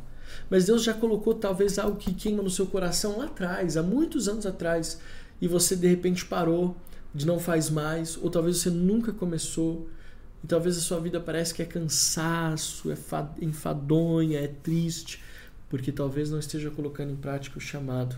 Mas 0.50 0.66
Deus 0.66 0.82
já 0.82 0.92
colocou 0.92 1.34
talvez 1.34 1.78
algo 1.78 1.96
que 1.96 2.12
queima 2.12 2.42
no 2.42 2.50
seu 2.50 2.66
coração 2.66 3.18
lá 3.18 3.26
atrás, 3.26 3.76
há 3.76 3.82
muitos 3.82 4.28
anos 4.28 4.46
atrás, 4.46 5.00
e 5.40 5.48
você 5.48 5.76
de 5.76 5.86
repente 5.86 6.24
parou, 6.24 6.76
de 7.14 7.26
não 7.26 7.38
faz 7.38 7.70
mais, 7.70 8.18
ou 8.20 8.28
talvez 8.28 8.58
você 8.58 8.70
nunca 8.70 9.12
começou. 9.12 9.88
e 10.42 10.46
talvez 10.46 10.76
a 10.76 10.80
sua 10.80 11.00
vida 11.00 11.18
parece 11.20 11.54
que 11.54 11.62
é 11.62 11.64
cansaço, 11.64 12.92
é 12.92 12.96
enfadonha, 13.40 14.40
é 14.40 14.48
triste, 14.48 15.22
porque 15.70 15.90
talvez 15.90 16.30
não 16.30 16.38
esteja 16.38 16.70
colocando 16.70 17.12
em 17.12 17.16
prática 17.16 17.56
o 17.58 17.60
chamado. 17.60 18.16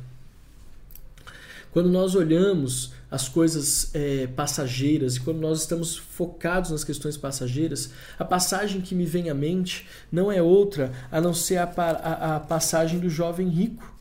Quando 1.76 1.90
nós 1.90 2.14
olhamos 2.14 2.92
as 3.10 3.28
coisas 3.28 3.90
é, 3.92 4.28
passageiras 4.28 5.16
e 5.16 5.20
quando 5.20 5.40
nós 5.40 5.60
estamos 5.60 5.94
focados 5.94 6.70
nas 6.70 6.82
questões 6.82 7.18
passageiras, 7.18 7.90
a 8.18 8.24
passagem 8.24 8.80
que 8.80 8.94
me 8.94 9.04
vem 9.04 9.28
à 9.28 9.34
mente 9.34 9.86
não 10.10 10.32
é 10.32 10.40
outra 10.40 10.90
a 11.12 11.20
não 11.20 11.34
ser 11.34 11.58
a, 11.58 11.64
a, 11.64 12.36
a 12.36 12.40
passagem 12.40 12.98
do 12.98 13.10
jovem 13.10 13.50
rico. 13.50 13.94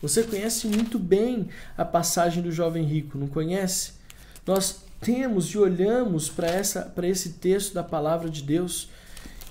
Você 0.00 0.22
conhece 0.22 0.66
muito 0.68 0.98
bem 0.98 1.50
a 1.76 1.84
passagem 1.84 2.42
do 2.42 2.50
jovem 2.50 2.82
rico, 2.82 3.18
não 3.18 3.28
conhece? 3.28 3.92
Nós 4.46 4.80
temos 4.98 5.48
e 5.48 5.58
olhamos 5.58 6.30
para 6.30 7.06
esse 7.06 7.28
texto 7.34 7.74
da 7.74 7.84
palavra 7.84 8.30
de 8.30 8.40
Deus 8.40 8.88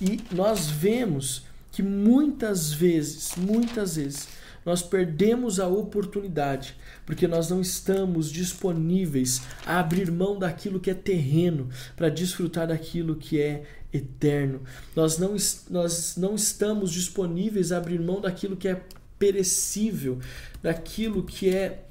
e 0.02 0.20
nós 0.32 0.66
vemos 0.68 1.44
que 1.72 1.84
muitas 1.84 2.74
vezes, 2.74 3.34
muitas 3.38 3.98
vezes, 3.98 4.28
nós 4.66 4.82
perdemos 4.82 5.60
a 5.60 5.68
oportunidade 5.68 6.76
porque 7.08 7.26
nós 7.26 7.50
não 7.50 7.62
estamos 7.62 8.30
disponíveis 8.30 9.41
a 9.65 9.80
abrir 9.80 10.12
mão 10.12 10.38
daquilo 10.38 10.78
que 10.78 10.91
é 10.91 10.93
terreno 10.93 11.70
para 11.96 12.10
desfrutar 12.10 12.67
daquilo 12.67 13.15
que 13.15 13.41
é 13.41 13.63
eterno. 13.93 14.62
Nós 14.93 15.17
não, 15.17 15.34
nós 15.70 16.17
não 16.17 16.36
estamos 16.36 16.91
disponíveis 16.91 17.72
a 17.72 17.78
abrir 17.78 18.02
mão 18.02 18.20
daquilo 18.20 18.58
que 18.58 18.67
é 18.67 18.84
perecível, 19.17 20.20
daquilo 20.62 21.24
que 21.24 21.50
é 21.50 21.86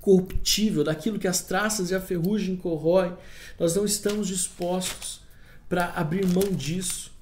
corruptível, 0.00 0.84
daquilo 0.84 1.18
que 1.18 1.26
as 1.26 1.40
traças 1.40 1.90
e 1.90 1.94
a 1.96 2.00
ferrugem 2.00 2.54
corroem. 2.54 3.16
Nós 3.58 3.74
não 3.74 3.84
estamos 3.84 4.28
dispostos 4.28 5.22
para 5.68 5.86
abrir 5.86 6.24
mão 6.24 6.52
disso 6.52 7.13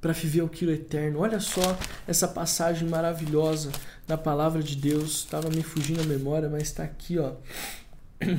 para 0.00 0.12
viver 0.12 0.42
aquilo 0.44 0.72
eterno. 0.72 1.20
Olha 1.20 1.40
só 1.40 1.78
essa 2.06 2.26
passagem 2.26 2.88
maravilhosa 2.88 3.70
na 4.08 4.16
palavra 4.16 4.62
de 4.62 4.74
Deus. 4.76 5.16
Estava 5.16 5.50
me 5.50 5.62
fugindo 5.62 6.00
a 6.00 6.04
memória, 6.04 6.48
mas 6.48 6.62
está 6.64 6.82
aqui, 6.82 7.18
ó. 7.18 7.34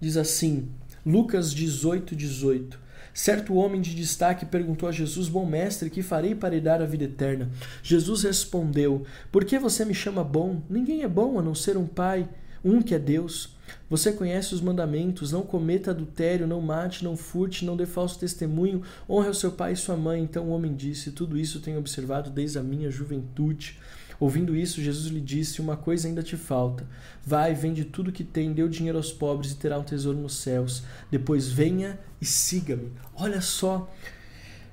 Diz 0.00 0.16
assim, 0.16 0.70
Lucas 1.04 1.52
18, 1.52 2.16
18. 2.16 2.80
Certo 3.12 3.54
homem 3.54 3.80
de 3.80 3.94
destaque 3.94 4.46
perguntou 4.46 4.88
a 4.88 4.92
Jesus: 4.92 5.28
Bom 5.28 5.44
mestre, 5.44 5.90
que 5.90 6.02
farei 6.02 6.34
para 6.34 6.54
herdar 6.54 6.80
a 6.80 6.86
vida 6.86 7.04
eterna? 7.04 7.50
Jesus 7.82 8.22
respondeu: 8.22 9.04
Por 9.32 9.44
que 9.44 9.58
você 9.58 9.84
me 9.84 9.94
chama 9.94 10.22
bom? 10.22 10.62
Ninguém 10.70 11.02
é 11.02 11.08
bom 11.08 11.38
a 11.38 11.42
não 11.42 11.54
ser 11.54 11.76
um 11.76 11.86
pai, 11.86 12.28
um 12.64 12.82
que 12.82 12.94
é 12.94 12.98
Deus. 12.98 13.56
Você 13.88 14.12
conhece 14.12 14.54
os 14.54 14.60
mandamentos: 14.60 15.32
não 15.32 15.42
cometa 15.42 15.90
adultério, 15.90 16.46
não 16.46 16.60
mate, 16.60 17.04
não 17.04 17.16
furte, 17.16 17.64
não 17.64 17.76
dê 17.76 17.86
falso 17.86 18.18
testemunho, 18.18 18.82
honre 19.08 19.28
o 19.28 19.34
seu 19.34 19.52
pai 19.52 19.72
e 19.72 19.76
sua 19.76 19.96
mãe. 19.96 20.22
Então 20.22 20.46
o 20.46 20.50
homem 20.50 20.74
disse: 20.74 21.12
Tudo 21.12 21.38
isso 21.38 21.60
tenho 21.60 21.78
observado 21.78 22.30
desde 22.30 22.58
a 22.58 22.62
minha 22.62 22.90
juventude. 22.90 23.78
Ouvindo 24.18 24.54
isso, 24.54 24.82
Jesus 24.82 25.06
lhe 25.06 25.20
disse: 25.20 25.60
Uma 25.60 25.76
coisa 25.76 26.06
ainda 26.06 26.22
te 26.22 26.36
falta. 26.36 26.86
Vai, 27.24 27.54
vende 27.54 27.84
tudo 27.84 28.12
que 28.12 28.22
tem, 28.22 28.52
dê 28.52 28.62
o 28.62 28.68
dinheiro 28.68 28.98
aos 28.98 29.10
pobres 29.10 29.52
e 29.52 29.56
terá 29.56 29.78
um 29.78 29.82
tesouro 29.82 30.18
nos 30.18 30.36
céus. 30.36 30.82
Depois 31.10 31.48
venha 31.48 31.98
e 32.20 32.26
siga-me. 32.26 32.92
Olha 33.14 33.40
só. 33.40 33.90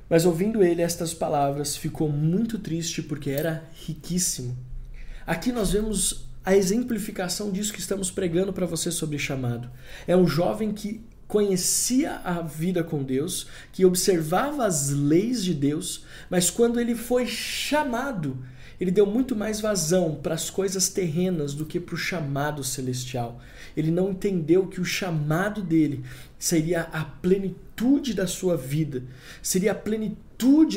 Mas 0.09 0.25
ouvindo 0.25 0.63
ele 0.63 0.81
estas 0.81 1.13
palavras, 1.13 1.75
ficou 1.75 2.09
muito 2.09 2.57
triste 2.59 3.01
porque 3.01 3.29
era 3.29 3.63
riquíssimo. 3.85 4.57
Aqui 5.25 5.51
nós 5.51 5.71
vemos 5.71 6.26
a 6.47 6.55
exemplificação 6.55 7.51
disso 7.51 7.73
que 7.73 7.81
estamos 7.81 8.09
pregando 8.09 8.53
para 8.53 8.65
você 8.65 8.89
sobre 8.89 9.19
chamado. 9.19 9.69
É 10.07 10.15
um 10.15 10.25
jovem 10.25 10.71
que 10.71 11.01
conhecia 11.27 12.21
a 12.23 12.41
vida 12.41 12.85
com 12.85 13.03
Deus, 13.03 13.47
que 13.73 13.83
observava 13.83 14.65
as 14.65 14.89
leis 14.89 15.43
de 15.43 15.53
Deus, 15.53 16.05
mas 16.29 16.49
quando 16.49 16.79
ele 16.79 16.95
foi 16.95 17.27
chamado, 17.27 18.41
ele 18.79 18.91
deu 18.91 19.05
muito 19.05 19.35
mais 19.35 19.59
vazão 19.59 20.15
para 20.15 20.35
as 20.35 20.49
coisas 20.49 20.87
terrenas 20.87 21.53
do 21.53 21.65
que 21.65 21.81
para 21.81 21.95
o 21.95 21.97
chamado 21.97 22.63
celestial. 22.63 23.41
Ele 23.75 23.91
não 23.91 24.11
entendeu 24.11 24.67
que 24.67 24.79
o 24.79 24.85
chamado 24.85 25.61
dele 25.61 26.05
seria 26.39 26.83
a 26.93 27.03
plenitude 27.03 28.13
da 28.13 28.25
sua 28.25 28.55
vida, 28.55 29.03
seria 29.41 29.73
a 29.73 29.75
plenitude 29.75 30.26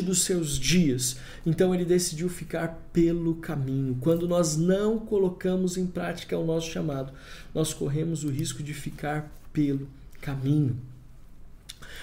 dos 0.02 0.22
seus 0.22 0.58
dias. 0.58 1.16
Então 1.44 1.74
ele 1.74 1.84
decidiu 1.84 2.28
ficar 2.28 2.88
pelo 2.92 3.34
caminho. 3.36 3.98
Quando 4.00 4.26
nós 4.26 4.56
não 4.56 4.98
colocamos 4.98 5.76
em 5.76 5.86
prática 5.86 6.38
o 6.38 6.46
nosso 6.46 6.70
chamado, 6.70 7.12
nós 7.54 7.74
corremos 7.74 8.24
o 8.24 8.30
risco 8.30 8.62
de 8.62 8.72
ficar 8.72 9.30
pelo 9.52 9.88
caminho. 10.20 10.76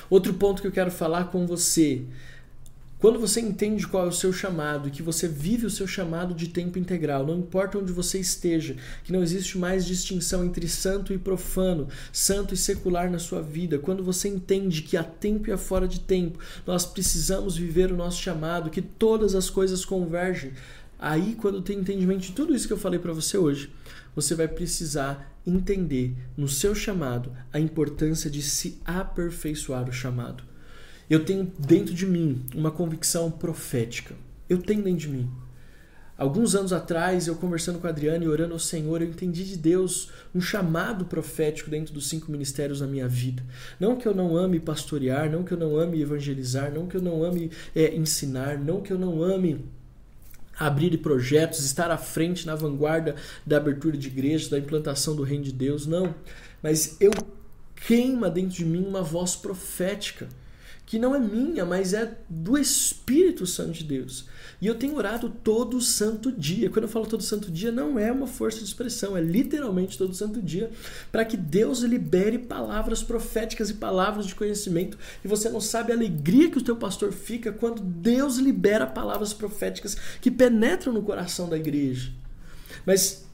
Outro 0.10 0.34
ponto 0.34 0.62
que 0.62 0.68
eu 0.68 0.72
quero 0.72 0.92
falar 0.92 1.26
com 1.26 1.46
você 1.46 2.04
quando 3.00 3.20
você 3.20 3.40
entende 3.40 3.86
qual 3.86 4.06
é 4.06 4.10
o 4.10 4.12
seu 4.12 4.34
chamado 4.34 4.88
e 4.88 4.92
que 4.92 5.04
você 5.04 5.28
vive 5.28 5.68
o 5.68 5.70
seu 5.70 5.86
chamado 5.86 6.34
de 6.34 6.48
tempo 6.48 6.80
integral, 6.80 7.28
não 7.28 7.38
importa 7.38 7.78
onde 7.78 7.94
você 7.94 8.20
esteja, 8.20 8.76
que 9.04 9.14
não 9.14 9.22
existe 9.22 9.56
mais 9.56 9.86
distinção 9.86 10.44
entre 10.44 10.68
santo 10.68 11.14
e 11.14 11.18
profano, 11.18 11.88
santo 12.12 12.56
e 12.56 12.58
secular 12.58 13.12
na 13.12 13.20
sua 13.20 13.42
vida, 13.42 13.78
quando 13.78 14.04
você 14.04 14.28
entende 14.28 14.82
que 14.82 14.98
há 14.98 15.04
tempo 15.04 15.48
e 15.48 15.52
há 15.52 15.58
fora 15.58 15.88
de 15.88 16.00
tempo, 16.00 16.40
nós 16.66 16.88
precisamos 16.88 17.56
viver 17.56 17.92
o 17.92 17.98
nosso 17.98 18.20
chamado, 18.20 18.72
que 18.72 18.82
todas 18.82 19.36
as 19.36 19.48
coisas 19.48 19.86
convergem. 19.86 20.54
Aí, 20.98 21.36
quando 21.36 21.62
tem 21.62 21.78
entendimento 21.78 22.22
de 22.22 22.32
tudo 22.32 22.56
isso 22.56 22.66
que 22.66 22.74
eu 22.74 22.80
falei 22.80 23.00
para 23.00 23.14
você 23.14 23.38
hoje, 23.38 23.72
você 24.16 24.34
vai 24.34 24.48
precisar 24.48 25.38
entender 25.46 26.16
no 26.36 26.48
seu 26.48 26.74
chamado 26.74 27.32
a 27.54 27.60
importância 27.60 28.28
de 28.32 28.42
se 28.42 28.82
aperfeiçoar 28.84 29.88
o 29.88 29.94
chamado. 29.94 30.44
Eu 31.10 31.24
tenho 31.24 31.52
dentro 31.58 31.94
de 31.94 32.06
mim 32.06 32.46
uma 32.54 32.70
convicção 32.70 33.32
profética. 33.32 34.14
Eu 34.50 34.58
tenho 34.62 34.84
dentro 34.84 35.00
de 35.00 35.08
mim. 35.08 35.30
Alguns 36.18 36.56
anos 36.56 36.74
atrás, 36.74 37.28
eu 37.28 37.36
conversando 37.36 37.78
com 37.78 37.86
a 37.86 37.92
Adriana 37.92 38.26
e 38.26 38.28
orando 38.28 38.54
ao 38.54 38.60
Senhor, 38.60 39.02
eu 39.02 39.08
entendi 39.08 39.44
de 39.44 39.56
Deus 39.56 40.10
um 40.34 40.42
chamado 40.42 41.06
profético 41.06 41.70
dentro 41.70 41.94
dos 41.94 42.10
cinco 42.10 42.32
ministérios 42.32 42.82
na 42.82 42.88
minha 42.88 43.08
vida. 43.08 43.44
Não 43.80 43.96
que 43.96 44.08
eu 44.08 44.16
não 44.16 44.36
ame 44.36 44.60
pastorear, 44.60 45.30
não 45.32 45.44
que 45.44 45.54
eu 45.54 45.58
não 45.58 45.78
ame 45.78 46.02
evangelizar, 46.02 46.74
não 46.74 46.88
que 46.88 46.98
eu 46.98 47.02
não 47.02 47.24
ame 47.24 47.52
é, 47.76 47.96
ensinar, 47.96 48.58
não 48.58 48.82
que 48.82 48.92
eu 48.92 48.98
não 48.98 49.22
ame 49.22 49.64
abrir 50.58 50.98
projetos, 50.98 51.64
estar 51.64 51.92
à 51.92 51.98
frente, 51.98 52.48
na 52.48 52.56
vanguarda 52.56 53.16
da 53.46 53.58
abertura 53.58 53.96
de 53.96 54.08
igrejas, 54.08 54.50
da 54.50 54.58
implantação 54.58 55.16
do 55.16 55.22
reino 55.22 55.44
de 55.44 55.54
Deus, 55.54 55.86
não. 55.86 56.16
Mas 56.64 56.98
eu 57.00 57.12
queima 57.76 58.28
dentro 58.28 58.56
de 58.56 58.66
mim 58.66 58.84
uma 58.84 59.04
voz 59.04 59.36
profética 59.36 60.28
que 60.88 60.98
não 60.98 61.14
é 61.14 61.20
minha, 61.20 61.66
mas 61.66 61.94
é 61.94 62.18
do 62.30 62.58
Espírito 62.58 63.46
Santo 63.46 63.74
de 63.74 63.84
Deus. 63.84 64.26
E 64.62 64.68
eu 64.68 64.74
tenho 64.74 64.96
orado 64.96 65.30
todo 65.30 65.82
santo 65.82 66.32
dia. 66.32 66.70
Quando 66.70 66.84
eu 66.84 66.90
falo 66.90 67.06
todo 67.06 67.22
santo 67.22 67.52
dia, 67.52 67.74
não 67.74 68.00
é 68.00 68.10
uma 68.10 68.26
força 68.26 68.60
de 68.60 68.64
expressão, 68.64 69.16
é 69.18 69.20
literalmente 69.20 69.98
todo 69.98 70.14
santo 70.14 70.42
dia, 70.42 70.72
para 71.12 71.26
que 71.26 71.36
Deus 71.36 71.80
libere 71.82 72.40
palavras 72.40 73.04
proféticas 73.04 73.70
e 73.70 73.74
palavras 73.74 74.26
de 74.26 74.34
conhecimento. 74.34 74.98
E 75.26 75.28
você 75.28 75.50
não 75.50 75.60
sabe 75.60 75.92
a 75.92 75.96
alegria 75.96 76.50
que 76.50 76.58
o 76.58 76.64
teu 76.64 76.78
pastor 76.78 77.12
fica 77.12 77.52
quando 77.52 77.82
Deus 77.82 78.38
libera 78.38 78.88
palavras 78.88 79.34
proféticas 79.34 79.98
que 80.22 80.32
penetram 80.32 80.94
no 80.94 81.04
coração 81.04 81.50
da 81.50 81.58
igreja. 81.58 82.14
Mas 82.86 83.28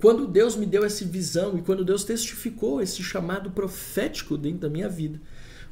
quando 0.00 0.26
Deus 0.26 0.56
me 0.56 0.64
deu 0.64 0.86
essa 0.86 1.04
visão 1.04 1.58
e 1.58 1.62
quando 1.62 1.84
Deus 1.84 2.02
testificou 2.02 2.80
esse 2.80 3.02
chamado 3.02 3.50
profético 3.50 4.38
dentro 4.38 4.60
da 4.60 4.70
minha 4.70 4.88
vida, 4.88 5.20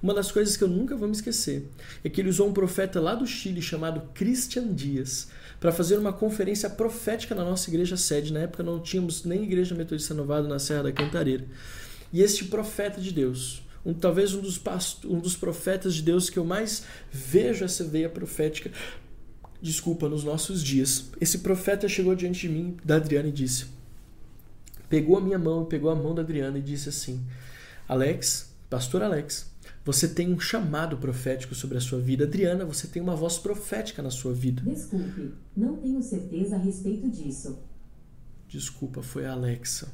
uma 0.02 0.14
das 0.14 0.30
coisas 0.30 0.56
que 0.56 0.64
eu 0.64 0.68
nunca 0.68 0.96
vou 0.96 1.08
me 1.08 1.14
esquecer 1.14 1.68
é 2.02 2.08
que 2.08 2.20
ele 2.20 2.28
usou 2.28 2.48
um 2.48 2.52
profeta 2.52 3.00
lá 3.00 3.14
do 3.14 3.26
Chile 3.26 3.62
chamado 3.62 4.02
Christian 4.14 4.72
Dias 4.74 5.28
para 5.58 5.72
fazer 5.72 5.98
uma 5.98 6.12
conferência 6.12 6.68
profética 6.68 7.34
na 7.34 7.44
nossa 7.44 7.70
igreja 7.70 7.96
sede. 7.96 8.32
Na 8.32 8.40
época 8.40 8.62
não 8.62 8.80
tínhamos 8.80 9.24
nem 9.24 9.44
igreja 9.44 9.74
metodista 9.74 10.12
renovada 10.14 10.46
na 10.46 10.58
Serra 10.58 10.84
da 10.84 10.92
Cantareira. 10.92 11.46
E 12.12 12.20
este 12.20 12.44
profeta 12.44 13.00
de 13.00 13.10
Deus, 13.10 13.62
um, 13.84 13.94
talvez 13.94 14.34
um 14.34 14.40
dos, 14.40 14.60
um 15.04 15.18
dos 15.18 15.36
profetas 15.36 15.94
de 15.94 16.02
Deus 16.02 16.28
que 16.28 16.38
eu 16.38 16.44
mais 16.44 16.84
vejo 17.10 17.64
essa 17.64 17.82
veia 17.82 18.08
profética, 18.08 18.70
desculpa, 19.60 20.08
nos 20.08 20.22
nossos 20.22 20.62
dias. 20.62 21.06
Esse 21.20 21.38
profeta 21.38 21.88
chegou 21.88 22.14
diante 22.14 22.42
de 22.42 22.48
mim, 22.48 22.76
da 22.84 22.96
Adriana, 22.96 23.28
e 23.28 23.32
disse: 23.32 23.66
pegou 24.88 25.16
a 25.16 25.20
minha 25.20 25.38
mão, 25.38 25.64
pegou 25.64 25.90
a 25.90 25.94
mão 25.94 26.14
da 26.14 26.22
Adriana 26.22 26.58
e 26.58 26.62
disse 26.62 26.88
assim: 26.88 27.20
Alex, 27.88 28.54
pastor 28.70 29.02
Alex, 29.02 29.50
você 29.84 30.08
tem 30.08 30.32
um 30.32 30.40
chamado 30.40 30.96
profético 30.96 31.54
sobre 31.54 31.76
a 31.76 31.80
sua 31.80 32.00
vida. 32.00 32.24
Adriana, 32.24 32.64
você 32.64 32.86
tem 32.86 33.02
uma 33.02 33.14
voz 33.14 33.36
profética 33.36 34.02
na 34.02 34.10
sua 34.10 34.32
vida. 34.32 34.62
Desculpe, 34.62 35.34
não 35.54 35.76
tenho 35.76 36.02
certeza 36.02 36.56
a 36.56 36.58
respeito 36.58 37.10
disso. 37.10 37.58
Desculpa, 38.48 39.02
foi 39.02 39.26
a 39.26 39.32
Alexa. 39.32 39.92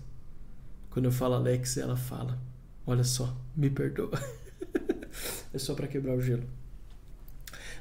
Quando 0.90 1.06
eu 1.06 1.12
falo 1.12 1.34
Alexa, 1.34 1.80
ela 1.80 1.96
fala: 1.96 2.40
Olha 2.86 3.02
só, 3.02 3.36
me 3.56 3.68
perdoa. 3.68 4.12
é 5.52 5.58
só 5.58 5.74
para 5.74 5.88
quebrar 5.88 6.16
o 6.16 6.22
gelo. 6.22 6.44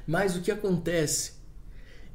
Mas 0.06 0.36
o 0.36 0.40
que 0.40 0.50
acontece? 0.50 1.34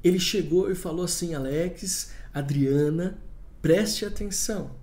Ele 0.04 0.20
chegou 0.20 0.70
e 0.70 0.76
falou 0.76 1.06
assim: 1.06 1.34
Alex, 1.34 2.12
Adriana, 2.34 3.18
preste 3.62 4.04
atenção. 4.04 4.76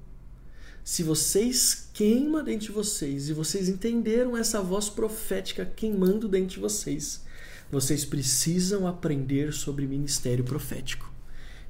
Se 0.85 1.03
vocês 1.03 1.89
queima 1.93 2.43
dentro 2.43 2.67
de 2.67 2.73
vocês 2.73 3.29
e 3.29 3.33
vocês 3.33 3.69
entenderam 3.69 4.37
essa 4.37 4.61
voz 4.61 4.89
profética 4.89 5.65
queimando 5.65 6.29
dentro 6.29 6.55
de 6.55 6.61
vocês, 6.61 7.23
vocês 7.71 8.05
precisam 8.05 8.87
aprender 8.87 9.53
sobre 9.53 9.87
ministério 9.87 10.45
profético. 10.45 11.11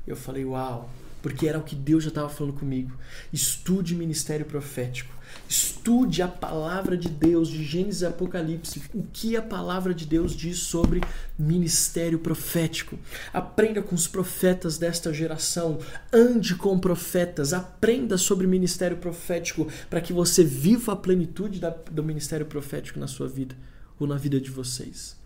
Eu 0.06 0.16
falei, 0.16 0.44
uau, 0.44 0.90
porque 1.20 1.46
era 1.46 1.58
o 1.58 1.62
que 1.62 1.76
Deus 1.76 2.02
já 2.02 2.08
estava 2.08 2.28
falando 2.28 2.54
comigo. 2.54 2.90
Estude 3.32 3.94
ministério 3.94 4.44
profético. 4.46 5.14
Estude 5.49 6.22
a 6.22 6.28
palavra 6.28 6.97
de 6.97 7.09
Deus 7.09 7.49
de 7.49 7.64
Gênesis 7.64 8.03
e 8.03 8.07
Apocalipse, 8.07 8.83
o 8.95 9.03
que 9.12 9.37
a 9.37 9.43
palavra 9.43 9.95
de 9.95 10.07
Deus 10.07 10.35
diz 10.35 10.59
sobre 10.59 11.01
ministério 11.39 12.18
profético. 12.18 12.99
Aprenda 13.33 13.83
com 13.83 13.95
os 13.95 14.07
profetas 14.07 14.78
desta 14.78 15.12
geração, 15.12 15.78
ande 16.12 16.55
com 16.55 16.78
profetas, 16.78 17.53
aprenda 17.53 18.16
sobre 18.16 18.47
ministério 18.47 18.97
profético 18.97 19.68
para 19.91 20.01
que 20.01 20.12
você 20.12 20.45
viva 20.45 20.93
a 20.93 20.97
plenitude 20.97 21.61
da, 21.61 21.70
do 21.70 22.03
ministério 22.03 22.47
profético 22.47 22.99
na 22.99 23.07
sua 23.07 23.28
vida 23.28 23.55
ou 23.99 24.07
na 24.07 24.16
vida 24.16 24.41
de 24.41 24.51
vocês. 24.51 25.22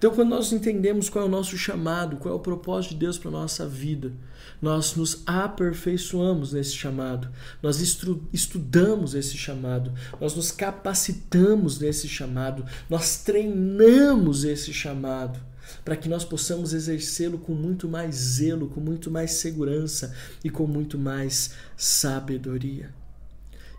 Então, 0.00 0.14
quando 0.14 0.30
nós 0.30 0.50
entendemos 0.50 1.10
qual 1.10 1.26
é 1.26 1.28
o 1.28 1.30
nosso 1.30 1.58
chamado, 1.58 2.16
qual 2.16 2.32
é 2.32 2.34
o 2.34 2.40
propósito 2.40 2.92
de 2.92 3.00
Deus 3.00 3.18
para 3.18 3.28
a 3.28 3.32
nossa 3.32 3.68
vida, 3.68 4.10
nós 4.58 4.96
nos 4.96 5.22
aperfeiçoamos 5.26 6.54
nesse 6.54 6.72
chamado, 6.72 7.28
nós 7.62 7.82
estu 7.82 8.26
estudamos 8.32 9.14
esse 9.14 9.36
chamado, 9.36 9.92
nós 10.18 10.34
nos 10.34 10.50
capacitamos 10.50 11.78
nesse 11.78 12.08
chamado, 12.08 12.64
nós 12.88 13.18
treinamos 13.18 14.42
esse 14.42 14.72
chamado 14.72 15.38
para 15.84 15.96
que 15.96 16.08
nós 16.08 16.24
possamos 16.24 16.72
exercê-lo 16.72 17.36
com 17.36 17.52
muito 17.52 17.86
mais 17.86 18.14
zelo, 18.14 18.70
com 18.70 18.80
muito 18.80 19.10
mais 19.10 19.32
segurança 19.32 20.14
e 20.42 20.48
com 20.48 20.66
muito 20.66 20.96
mais 20.96 21.50
sabedoria. 21.76 22.88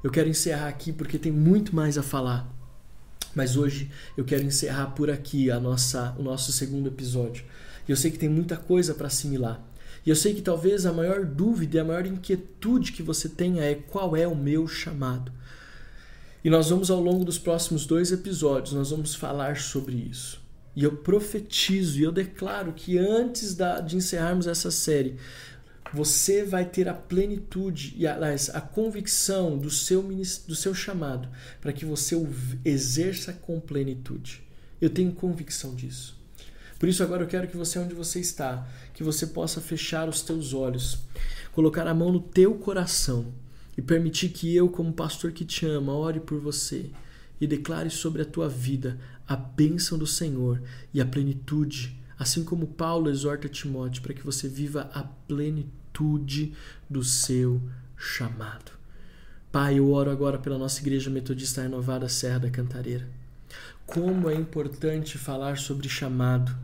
Eu 0.03 0.11
quero 0.11 0.29
encerrar 0.29 0.67
aqui 0.67 0.93
porque 0.93 1.17
tem 1.17 1.31
muito 1.31 1.75
mais 1.75 1.97
a 1.97 2.03
falar. 2.03 2.60
Mas 3.35 3.55
hoje 3.55 3.89
eu 4.17 4.25
quero 4.25 4.43
encerrar 4.43 4.87
por 4.87 5.09
aqui 5.09 5.49
a 5.49 5.59
nossa, 5.59 6.15
o 6.17 6.23
nosso 6.23 6.51
segundo 6.51 6.87
episódio. 6.87 7.45
Eu 7.87 7.95
sei 7.95 8.11
que 8.11 8.19
tem 8.19 8.29
muita 8.29 8.57
coisa 8.57 8.93
para 8.93 9.07
assimilar. 9.07 9.61
E 10.05 10.09
eu 10.09 10.15
sei 10.15 10.33
que 10.33 10.41
talvez 10.41 10.85
a 10.85 10.93
maior 10.93 11.25
dúvida 11.25 11.77
e 11.77 11.79
a 11.79 11.83
maior 11.83 12.05
inquietude 12.05 12.91
que 12.91 13.03
você 13.03 13.29
tenha 13.29 13.63
é 13.63 13.75
qual 13.75 14.15
é 14.15 14.27
o 14.27 14.35
meu 14.35 14.67
chamado. 14.67 15.31
E 16.43 16.49
nós 16.49 16.69
vamos 16.69 16.89
ao 16.89 16.99
longo 16.99 17.23
dos 17.23 17.37
próximos 17.37 17.85
dois 17.85 18.11
episódios, 18.11 18.73
nós 18.73 18.89
vamos 18.89 19.13
falar 19.13 19.57
sobre 19.57 19.95
isso. 19.95 20.41
E 20.75 20.83
eu 20.83 20.95
profetizo 20.97 21.99
e 21.99 22.03
eu 22.03 22.11
declaro 22.11 22.73
que 22.73 22.97
antes 22.97 23.53
da, 23.53 23.79
de 23.79 23.97
encerrarmos 23.97 24.47
essa 24.47 24.71
série, 24.71 25.17
você 25.93 26.43
vai 26.43 26.63
ter 26.65 26.87
a 26.87 26.93
plenitude 26.93 27.93
e 27.97 28.07
aliás, 28.07 28.49
a 28.49 28.61
convicção 28.61 29.57
do 29.57 29.69
seu, 29.69 30.01
do 30.47 30.55
seu 30.55 30.73
chamado 30.73 31.27
para 31.59 31.73
que 31.73 31.85
você 31.85 32.15
o 32.15 32.27
exerça 32.63 33.33
com 33.33 33.59
plenitude. 33.59 34.41
Eu 34.79 34.89
tenho 34.89 35.11
convicção 35.11 35.75
disso. 35.75 36.19
Por 36.79 36.87
isso 36.89 37.03
agora 37.03 37.23
eu 37.23 37.27
quero 37.27 37.47
que 37.47 37.57
você 37.57 37.77
onde 37.77 37.93
você 37.93 38.19
está, 38.19 38.67
que 38.93 39.03
você 39.03 39.27
possa 39.27 39.61
fechar 39.61 40.09
os 40.09 40.21
teus 40.21 40.53
olhos, 40.53 40.99
colocar 41.51 41.85
a 41.85 41.93
mão 41.93 42.11
no 42.11 42.21
teu 42.21 42.55
coração 42.55 43.33
e 43.77 43.81
permitir 43.81 44.29
que 44.29 44.55
eu, 44.55 44.69
como 44.69 44.93
pastor 44.93 45.31
que 45.31 45.45
te 45.45 45.65
ama, 45.65 45.93
ore 45.93 46.19
por 46.19 46.39
você 46.39 46.89
e 47.39 47.45
declare 47.45 47.89
sobre 47.89 48.21
a 48.21 48.25
tua 48.25 48.47
vida 48.47 48.97
a 49.27 49.35
bênção 49.35 49.97
do 49.97 50.07
Senhor 50.07 50.61
e 50.93 50.99
a 50.99 51.05
plenitude, 51.05 52.01
assim 52.17 52.43
como 52.43 52.65
Paulo 52.65 53.09
exorta 53.09 53.47
Timóteo 53.47 54.01
para 54.01 54.13
que 54.13 54.25
você 54.25 54.47
viva 54.47 54.89
a 54.93 55.03
plenitude 55.03 55.80
plenitude 56.01 56.53
do 56.89 57.03
seu 57.03 57.61
chamado. 57.95 58.71
Pai, 59.51 59.77
eu 59.77 59.91
oro 59.91 60.09
agora 60.09 60.39
pela 60.39 60.57
nossa 60.57 60.81
Igreja 60.81 61.09
Metodista 61.09 61.61
Renovada 61.61 62.09
Serra 62.09 62.39
da 62.39 62.49
Cantareira. 62.49 63.07
Como 63.85 64.29
é 64.29 64.33
importante 64.33 65.17
falar 65.17 65.57
sobre 65.57 65.87
chamado. 65.87 66.55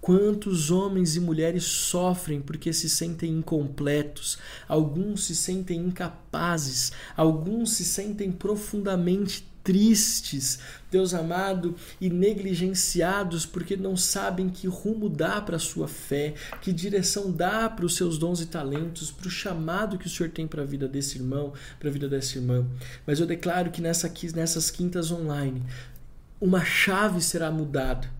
Quantos 0.00 0.70
homens 0.70 1.14
e 1.14 1.20
mulheres 1.20 1.64
sofrem 1.64 2.40
porque 2.40 2.72
se 2.72 2.88
sentem 2.88 3.30
incompletos, 3.30 4.38
alguns 4.66 5.24
se 5.24 5.36
sentem 5.36 5.78
incapazes, 5.78 6.90
alguns 7.14 7.74
se 7.74 7.84
sentem 7.84 8.32
profundamente 8.32 9.46
tristes, 9.62 10.58
Deus 10.90 11.14
amado, 11.14 11.74
e 12.00 12.08
negligenciados 12.08 13.46
porque 13.46 13.76
não 13.76 13.96
sabem 13.96 14.48
que 14.48 14.66
rumo 14.66 15.08
dá 15.08 15.40
para 15.40 15.56
a 15.56 15.60
sua 15.60 15.86
fé, 15.86 16.34
que 16.60 16.72
direção 16.72 17.30
dá 17.30 17.68
para 17.68 17.86
os 17.86 17.96
seus 17.96 18.18
dons 18.18 18.40
e 18.40 18.46
talentos, 18.46 19.10
para 19.10 19.28
o 19.28 19.30
chamado 19.30 19.98
que 19.98 20.06
o 20.06 20.10
Senhor 20.10 20.30
tem 20.30 20.46
para 20.46 20.62
a 20.62 20.66
vida 20.66 20.88
desse 20.88 21.18
irmão, 21.18 21.52
para 21.78 21.88
a 21.88 21.92
vida 21.92 22.08
dessa 22.08 22.38
irmã. 22.38 22.66
Mas 23.06 23.20
eu 23.20 23.26
declaro 23.26 23.70
que 23.70 23.80
nessa, 23.80 24.12
nessas 24.34 24.70
quintas 24.70 25.10
online, 25.10 25.62
uma 26.40 26.64
chave 26.64 27.20
será 27.20 27.50
mudada 27.50 28.19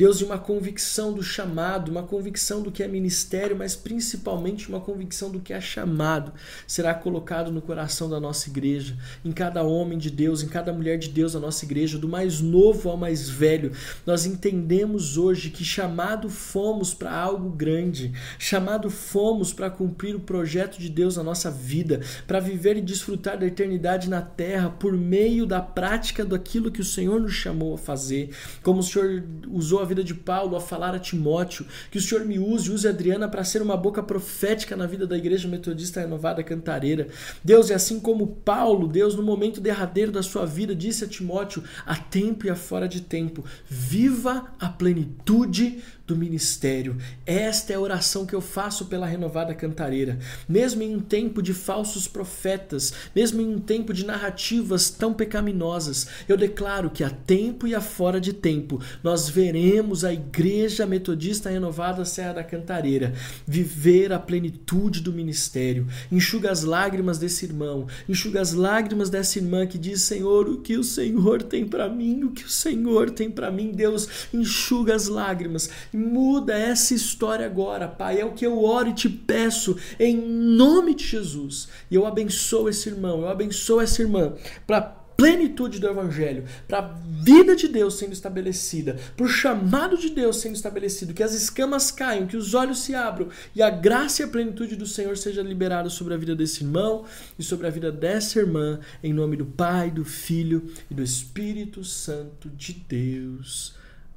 Deus, 0.00 0.16
de 0.16 0.24
uma 0.24 0.38
convicção 0.38 1.12
do 1.12 1.22
chamado, 1.22 1.90
uma 1.90 2.02
convicção 2.02 2.62
do 2.62 2.72
que 2.72 2.82
é 2.82 2.88
ministério, 2.88 3.54
mas 3.54 3.76
principalmente 3.76 4.66
uma 4.66 4.80
convicção 4.80 5.30
do 5.30 5.40
que 5.40 5.52
é 5.52 5.60
chamado, 5.60 6.32
será 6.66 6.94
colocado 6.94 7.52
no 7.52 7.60
coração 7.60 8.08
da 8.08 8.18
nossa 8.18 8.48
igreja, 8.48 8.96
em 9.22 9.30
cada 9.30 9.62
homem 9.62 9.98
de 9.98 10.08
Deus, 10.08 10.42
em 10.42 10.48
cada 10.48 10.72
mulher 10.72 10.96
de 10.96 11.10
Deus 11.10 11.34
da 11.34 11.38
nossa 11.38 11.66
igreja, 11.66 11.98
do 11.98 12.08
mais 12.08 12.40
novo 12.40 12.88
ao 12.88 12.96
mais 12.96 13.28
velho. 13.28 13.72
Nós 14.06 14.24
entendemos 14.24 15.18
hoje 15.18 15.50
que 15.50 15.62
chamado 15.66 16.30
fomos 16.30 16.94
para 16.94 17.14
algo 17.14 17.50
grande, 17.50 18.14
chamado 18.38 18.88
fomos 18.88 19.52
para 19.52 19.68
cumprir 19.68 20.16
o 20.16 20.20
projeto 20.20 20.78
de 20.78 20.88
Deus 20.88 21.18
na 21.18 21.22
nossa 21.22 21.50
vida, 21.50 22.00
para 22.26 22.40
viver 22.40 22.78
e 22.78 22.80
desfrutar 22.80 23.38
da 23.38 23.46
eternidade 23.46 24.08
na 24.08 24.22
terra 24.22 24.70
por 24.70 24.94
meio 24.94 25.44
da 25.44 25.60
prática 25.60 26.24
daquilo 26.24 26.70
que 26.70 26.80
o 26.80 26.84
Senhor 26.84 27.20
nos 27.20 27.34
chamou 27.34 27.74
a 27.74 27.78
fazer. 27.78 28.30
Como 28.62 28.80
o 28.80 28.82
Senhor 28.82 29.22
usou 29.46 29.80
a 29.80 29.89
vida 29.90 30.04
de 30.04 30.14
Paulo 30.14 30.56
a 30.56 30.60
falar 30.60 30.94
a 30.94 30.98
Timóteo, 30.98 31.66
que 31.90 31.98
o 31.98 32.00
Senhor 32.00 32.24
me 32.24 32.38
use, 32.38 32.70
use 32.70 32.86
a 32.86 32.90
Adriana 32.90 33.28
para 33.28 33.44
ser 33.44 33.60
uma 33.60 33.76
boca 33.76 34.02
profética 34.02 34.76
na 34.76 34.86
vida 34.86 35.06
da 35.06 35.18
Igreja 35.18 35.48
Metodista 35.48 36.00
Renovada 36.00 36.42
Cantareira. 36.42 37.08
Deus, 37.44 37.70
é 37.70 37.74
assim 37.74 37.98
como 37.98 38.26
Paulo, 38.26 38.86
Deus, 38.86 39.14
no 39.14 39.22
momento 39.22 39.60
derradeiro 39.60 40.12
da 40.12 40.22
sua 40.22 40.46
vida, 40.46 40.74
disse 40.74 41.04
a 41.04 41.08
Timóteo, 41.08 41.62
a 41.84 41.96
tempo 41.96 42.46
e 42.46 42.50
a 42.50 42.56
fora 42.56 42.88
de 42.88 43.00
tempo, 43.00 43.44
viva 43.68 44.52
a 44.58 44.68
plenitude 44.68 45.82
do 46.10 46.16
ministério. 46.16 46.96
Esta 47.24 47.72
é 47.72 47.76
a 47.76 47.80
oração 47.80 48.26
que 48.26 48.34
eu 48.34 48.40
faço 48.40 48.86
pela 48.86 49.06
renovada 49.06 49.54
cantareira. 49.54 50.18
Mesmo 50.48 50.82
em 50.82 50.96
um 50.96 51.00
tempo 51.00 51.40
de 51.40 51.54
falsos 51.54 52.08
profetas, 52.08 52.92
mesmo 53.14 53.40
em 53.40 53.54
um 53.54 53.60
tempo 53.60 53.94
de 53.94 54.04
narrativas 54.04 54.90
tão 54.90 55.14
pecaminosas, 55.14 56.08
eu 56.28 56.36
declaro 56.36 56.90
que 56.90 57.04
a 57.04 57.10
tempo 57.10 57.66
e 57.66 57.74
a 57.74 57.80
fora 57.80 58.20
de 58.20 58.32
tempo 58.32 58.80
nós 59.04 59.28
veremos 59.28 60.04
a 60.04 60.12
Igreja 60.12 60.84
Metodista 60.84 61.48
Renovada 61.48 62.04
Serra 62.04 62.34
da 62.34 62.44
Cantareira 62.44 63.14
viver 63.46 64.12
a 64.12 64.18
plenitude 64.18 65.00
do 65.00 65.12
ministério. 65.12 65.86
Enxuga 66.10 66.50
as 66.50 66.64
lágrimas 66.64 67.18
desse 67.18 67.44
irmão, 67.44 67.86
enxuga 68.08 68.40
as 68.40 68.52
lágrimas 68.52 69.10
dessa 69.10 69.38
irmã 69.38 69.66
que 69.66 69.78
diz: 69.78 70.02
Senhor, 70.02 70.48
o 70.48 70.58
que 70.58 70.76
o 70.76 70.82
Senhor 70.82 71.42
tem 71.42 71.66
para 71.66 71.88
mim, 71.88 72.24
o 72.24 72.30
que 72.30 72.44
o 72.44 72.50
Senhor 72.50 73.10
tem 73.10 73.30
para 73.30 73.50
mim, 73.50 73.70
Deus, 73.70 74.08
enxuga 74.34 74.94
as 74.94 75.06
lágrimas 75.06 75.70
e 75.92 75.96
Muda 76.00 76.56
essa 76.56 76.94
história 76.94 77.44
agora, 77.44 77.86
Pai. 77.86 78.20
É 78.20 78.24
o 78.24 78.32
que 78.32 78.46
eu 78.46 78.64
oro 78.64 78.88
e 78.88 78.94
te 78.94 79.08
peço 79.08 79.76
em 79.98 80.16
nome 80.16 80.94
de 80.94 81.06
Jesus. 81.06 81.68
E 81.90 81.94
eu 81.94 82.06
abençoo 82.06 82.68
esse 82.68 82.88
irmão, 82.88 83.20
eu 83.20 83.28
abençoo 83.28 83.80
essa 83.80 84.00
irmã 84.00 84.34
para 84.66 85.00
plenitude 85.20 85.78
do 85.78 85.86
Evangelho, 85.86 86.46
para 86.66 86.78
a 86.78 86.94
vida 87.22 87.54
de 87.54 87.68
Deus 87.68 87.98
sendo 87.98 88.14
estabelecida, 88.14 88.96
para 89.14 89.26
o 89.26 89.28
chamado 89.28 89.98
de 89.98 90.08
Deus 90.08 90.38
sendo 90.38 90.54
estabelecido, 90.54 91.12
que 91.12 91.22
as 91.22 91.34
escamas 91.34 91.90
caiam, 91.90 92.26
que 92.26 92.38
os 92.38 92.54
olhos 92.54 92.78
se 92.78 92.94
abram 92.94 93.28
e 93.54 93.60
a 93.60 93.68
graça 93.68 94.22
e 94.22 94.24
a 94.24 94.28
plenitude 94.28 94.76
do 94.76 94.86
Senhor 94.86 95.18
seja 95.18 95.42
liberada 95.42 95.90
sobre 95.90 96.14
a 96.14 96.16
vida 96.16 96.34
desse 96.34 96.64
irmão 96.64 97.04
e 97.38 97.42
sobre 97.42 97.66
a 97.66 97.70
vida 97.70 97.92
dessa 97.92 98.38
irmã, 98.38 98.80
em 99.02 99.12
nome 99.12 99.36
do 99.36 99.44
Pai, 99.44 99.90
do 99.90 100.06
Filho 100.06 100.72
e 100.90 100.94
do 100.94 101.02
Espírito 101.02 101.84
Santo 101.84 102.48
de 102.48 102.72
Deus. 102.72 103.74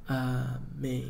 Amém. 0.08 1.02